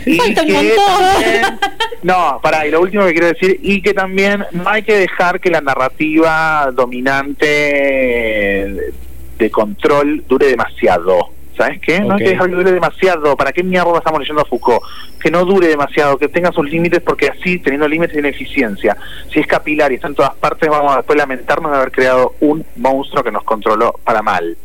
y 0.07 0.17
Falta 0.17 0.45
que 0.45 0.51
también- 0.53 1.59
no 2.01 2.39
para 2.41 2.65
y 2.65 2.71
lo 2.71 2.81
último 2.81 3.05
que 3.05 3.11
quiero 3.11 3.27
decir 3.27 3.59
y 3.61 3.79
que 3.83 3.93
también 3.93 4.43
no 4.53 4.67
hay 4.67 4.81
que 4.81 4.95
dejar 4.97 5.39
que 5.39 5.51
la 5.51 5.61
narrativa 5.61 6.71
dominante 6.73 7.45
de 9.37 9.51
control 9.51 10.23
dure 10.27 10.47
demasiado 10.47 11.29
¿Sabes 11.57 11.79
qué? 11.79 11.99
No 12.01 12.07
hay 12.07 12.11
Ok. 12.11 12.17
que 12.17 12.29
dejar 12.29 12.49
que 12.49 12.55
dure 12.55 12.71
demasiado. 12.73 13.37
¿Para 13.37 13.53
qué 13.53 13.63
mierda 13.63 13.97
estamos 13.97 14.19
leyendo 14.19 14.41
a 14.41 14.45
Foucault? 14.45 14.81
Que 15.21 15.31
no 15.31 15.45
dure 15.45 15.67
demasiado, 15.67 16.17
que 16.17 16.27
tenga 16.27 16.51
sus 16.51 16.69
límites, 16.69 17.01
porque 17.01 17.27
así, 17.29 17.59
teniendo 17.59 17.87
límites, 17.87 18.13
tiene 18.13 18.29
eficiencia. 18.29 18.97
Si 19.31 19.39
es 19.39 19.47
capilar 19.47 19.91
y 19.91 19.95
está 19.95 20.07
en 20.07 20.15
todas 20.15 20.35
partes, 20.35 20.69
vamos 20.69 20.93
a 20.93 20.97
después 20.97 21.17
lamentarnos 21.17 21.71
de 21.71 21.77
haber 21.77 21.91
creado 21.91 22.35
un 22.41 22.65
monstruo 22.75 23.23
que 23.23 23.31
nos 23.31 23.43
controló 23.43 23.93
para 24.03 24.21
mal. 24.21 24.57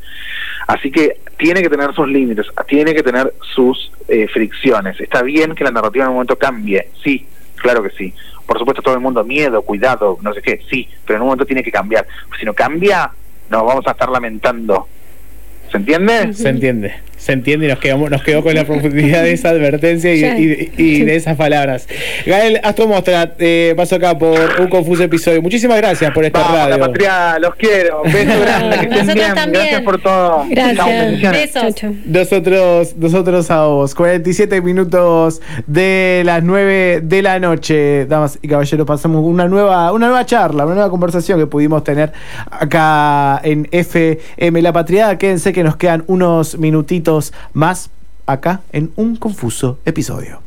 Así 0.66 0.90
que 0.90 1.18
tiene 1.36 1.62
que 1.62 1.70
tener 1.70 1.92
sus 1.94 2.08
límites, 2.08 2.46
tiene 2.66 2.92
que 2.94 3.02
tener 3.02 3.32
sus 3.54 3.90
eh, 4.08 4.26
fricciones. 4.28 5.00
Está 5.00 5.22
bien 5.22 5.54
que 5.54 5.64
la 5.64 5.70
narrativa 5.70 6.04
en 6.04 6.08
un 6.10 6.14
momento 6.16 6.36
cambie, 6.36 6.88
sí, 7.02 7.26
claro 7.56 7.82
que 7.82 7.90
sí. 7.90 8.12
Por 8.46 8.58
supuesto, 8.58 8.82
todo 8.82 8.94
el 8.94 9.00
mundo, 9.00 9.22
miedo, 9.24 9.62
cuidado, 9.62 10.18
no 10.22 10.34
sé 10.34 10.42
qué, 10.42 10.60
sí, 10.68 10.88
pero 11.06 11.16
en 11.16 11.22
un 11.22 11.28
momento 11.28 11.46
tiene 11.46 11.62
que 11.62 11.70
cambiar. 11.70 12.06
Si 12.38 12.44
no 12.44 12.52
cambia, 12.52 13.10
nos 13.48 13.64
vamos 13.64 13.86
a 13.86 13.92
estar 13.92 14.08
lamentando. 14.08 14.88
¿Se 15.70 15.76
entiende? 15.76 16.34
Se 16.34 16.48
entiende, 16.48 16.94
se 17.20 17.32
entiende 17.32 17.66
y 17.66 17.68
nos, 17.68 17.78
quedamos, 17.78 18.10
nos 18.10 18.22
quedó 18.22 18.42
con 18.42 18.54
la 18.54 18.64
profundidad 18.66 19.22
de 19.22 19.32
esa 19.32 19.50
advertencia 19.50 20.14
y, 20.14 20.24
y- 20.76 20.82
y 20.82 21.00
de 21.04 21.16
esas 21.16 21.36
palabras. 21.36 21.86
Gael 22.26 22.58
Astromostra, 22.62 23.34
eh, 23.38 23.74
paso 23.76 23.96
acá 23.96 24.16
por 24.18 24.38
un 24.58 24.68
confuso 24.68 25.02
episodio. 25.04 25.42
Muchísimas 25.42 25.76
gracias 25.76 26.10
por 26.12 26.24
esta 26.24 26.40
Vamos, 26.40 26.54
la 26.56 26.68
radio. 26.68 26.78
patria, 26.86 27.38
los 27.38 27.54
quiero. 27.56 28.02
Que 28.10 28.20
estén 28.20 28.88
Nosotros 28.90 29.14
bien. 29.14 29.34
también. 29.34 29.64
Gracias 29.64 29.82
por 29.82 30.00
todo. 30.02 30.44
Gracias. 30.48 31.32
Besos. 31.32 31.74
Nosotros, 32.06 32.96
nosotros 32.96 33.50
a 33.50 33.66
vos. 33.66 33.94
47 33.94 34.60
minutos 34.62 35.42
de 35.66 36.22
las 36.24 36.42
9 36.42 37.00
de 37.02 37.22
la 37.22 37.38
noche. 37.38 38.06
Damas 38.06 38.38
y 38.40 38.48
caballeros, 38.48 38.86
pasamos 38.86 39.22
una 39.24 39.46
nueva, 39.48 39.92
una 39.92 40.06
nueva 40.06 40.24
charla, 40.24 40.64
una 40.64 40.74
nueva 40.76 40.90
conversación 40.90 41.38
que 41.38 41.46
pudimos 41.46 41.84
tener 41.84 42.12
acá 42.50 43.40
en 43.44 43.68
FM 43.70 44.62
La 44.62 44.72
Patriada. 44.72 45.18
Quédense 45.18 45.52
que 45.52 45.62
nos 45.62 45.76
quedan 45.76 46.04
unos 46.06 46.56
minutitos 46.58 47.09
más 47.52 47.90
acá 48.26 48.60
en 48.72 48.92
un 48.96 49.16
confuso 49.16 49.78
episodio. 49.84 50.40